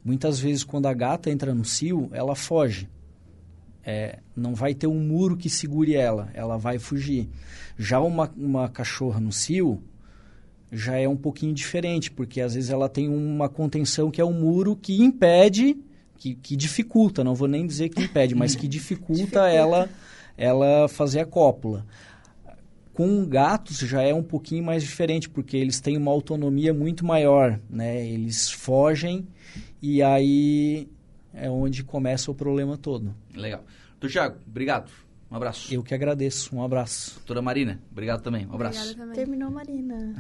muitas 0.04 0.40
vezes 0.40 0.64
quando 0.64 0.88
a 0.88 0.94
gata 0.94 1.30
entra 1.30 1.54
no 1.54 1.66
cio, 1.66 2.10
ela 2.14 2.36
foge 2.36 2.90
é, 3.86 4.20
não 4.36 4.54
vai 4.54 4.74
ter 4.74 4.88
um 4.88 5.00
muro 5.00 5.36
que 5.36 5.50
segure 5.50 5.96
ela, 5.96 6.30
ela 6.34 6.58
vai 6.58 6.78
fugir. 6.78 7.30
Já 7.78 8.00
uma, 8.00 8.32
uma 8.38 8.70
cachorra 8.70 9.20
no 9.20 9.32
cio 9.32 9.82
já 10.72 10.98
é 10.98 11.08
um 11.08 11.18
pouquinho 11.18 11.54
diferente, 11.54 12.10
porque 12.10 12.40
às 12.40 12.54
vezes 12.54 12.70
ela 12.70 12.88
tem 12.88 13.10
uma 13.10 13.50
contenção 13.50 14.10
que 14.10 14.22
é 14.22 14.26
um 14.26 14.34
muro 14.34 14.76
que 14.76 15.02
impede, 15.02 15.78
que, 16.16 16.36
que 16.36 16.56
dificulta, 16.56 17.24
não 17.24 17.36
vou 17.36 17.48
nem 17.48 17.66
dizer 17.66 17.90
que 17.90 18.04
impede, 18.04 18.36
mas 18.36 18.56
que 18.56 18.68
dificulta 18.70 19.50
ela, 19.50 19.90
ela 20.38 20.88
fazer 20.88 21.20
a 21.20 21.26
cópula. 21.26 21.86
Com 22.94 23.26
gatos 23.26 23.80
já 23.80 24.02
é 24.02 24.14
um 24.14 24.24
pouquinho 24.24 24.64
mais 24.64 24.84
diferente, 24.84 25.30
porque 25.30 25.58
eles 25.58 25.80
têm 25.80 25.98
uma 25.98 26.12
autonomia 26.12 26.74
muito 26.74 27.06
maior, 27.06 27.60
né? 27.70 28.06
Eles 28.06 28.50
fogem 28.50 29.28
e 29.82 30.04
aí 30.04 30.88
é 31.34 31.50
onde 31.50 31.84
começa 31.84 32.32
o 32.32 32.36
problema 32.36 32.78
todo. 32.78 33.14
Legal. 33.34 33.64
Doutor 33.92 34.10
Tiago, 34.10 34.38
obrigado. 34.48 34.92
Um 35.32 35.36
abraço. 35.38 35.74
Eu 35.74 35.82
que 35.82 35.94
agradeço. 35.94 36.54
Um 36.54 36.62
abraço. 36.62 37.14
Doutora 37.16 37.42
Marina, 37.42 37.80
obrigado 37.90 38.22
também. 38.22 38.46
Um 38.48 38.54
abraço. 38.54 38.98
Também. 38.98 39.16
Terminou, 39.16 39.50
Marina. 39.50 40.14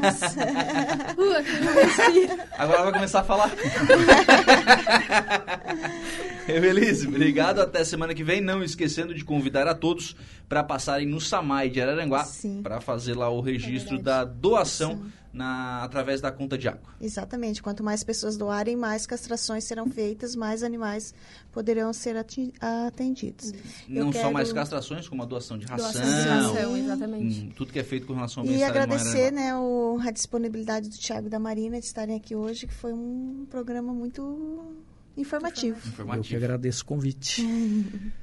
Nossa. 0.00 0.36
Agora 2.56 2.84
vai 2.84 2.92
começar 2.92 3.20
a 3.20 3.24
falar. 3.24 3.50
Feliz, 6.46 7.04
obrigado. 7.04 7.60
Até 7.60 7.82
semana 7.82 8.14
que 8.14 8.22
vem. 8.22 8.40
Não 8.40 8.62
esquecendo 8.62 9.12
de 9.12 9.24
convidar 9.24 9.66
a 9.66 9.74
todos 9.74 10.14
para 10.48 10.62
passarem 10.62 11.08
no 11.08 11.20
Samai 11.20 11.68
de 11.68 11.80
Araranguá 11.80 12.24
para 12.62 12.80
fazer 12.80 13.16
lá 13.16 13.28
o 13.28 13.40
registro 13.40 13.96
é 13.96 14.02
da 14.02 14.24
doação. 14.24 14.92
Sim 14.92 15.21
na, 15.32 15.82
através 15.82 16.20
da 16.20 16.30
conta 16.30 16.58
de 16.58 16.68
água. 16.68 16.94
Exatamente. 17.00 17.62
Quanto 17.62 17.82
mais 17.82 18.04
pessoas 18.04 18.36
doarem, 18.36 18.76
mais 18.76 19.06
castrações 19.06 19.64
serão 19.64 19.86
feitas, 19.86 20.36
mais 20.36 20.62
animais 20.62 21.14
poderão 21.50 21.92
ser 21.92 22.16
atendidos. 22.16 23.52
Não 23.88 24.10
quero... 24.10 24.26
só 24.26 24.32
mais 24.32 24.52
castrações, 24.52 25.08
como 25.08 25.22
a 25.22 25.26
doação 25.26 25.56
de 25.56 25.66
ração. 25.66 25.90
Doação 25.90 26.22
de 26.22 26.28
ração, 26.28 26.76
exatamente. 26.76 27.40
Hum, 27.40 27.52
tudo 27.56 27.72
que 27.72 27.78
é 27.78 27.84
feito 27.84 28.06
com 28.06 28.14
relação 28.14 28.42
ao 28.42 28.48
E 28.48 28.62
agradecer 28.62 29.30
né, 29.30 29.54
o, 29.56 29.98
a 30.02 30.10
disponibilidade 30.10 30.88
do 30.88 30.96
Tiago 30.96 31.26
e 31.28 31.30
da 31.30 31.38
Marina 31.38 31.80
de 31.80 31.86
estarem 31.86 32.16
aqui 32.16 32.34
hoje, 32.34 32.66
que 32.66 32.74
foi 32.74 32.92
um 32.92 33.46
programa 33.50 33.92
muito 33.92 34.74
informativo. 35.16 35.78
informativo. 35.86 36.26
Eu 36.26 36.28
que 36.28 36.36
agradeço 36.36 36.82
o 36.82 36.86
convite. 36.86 37.42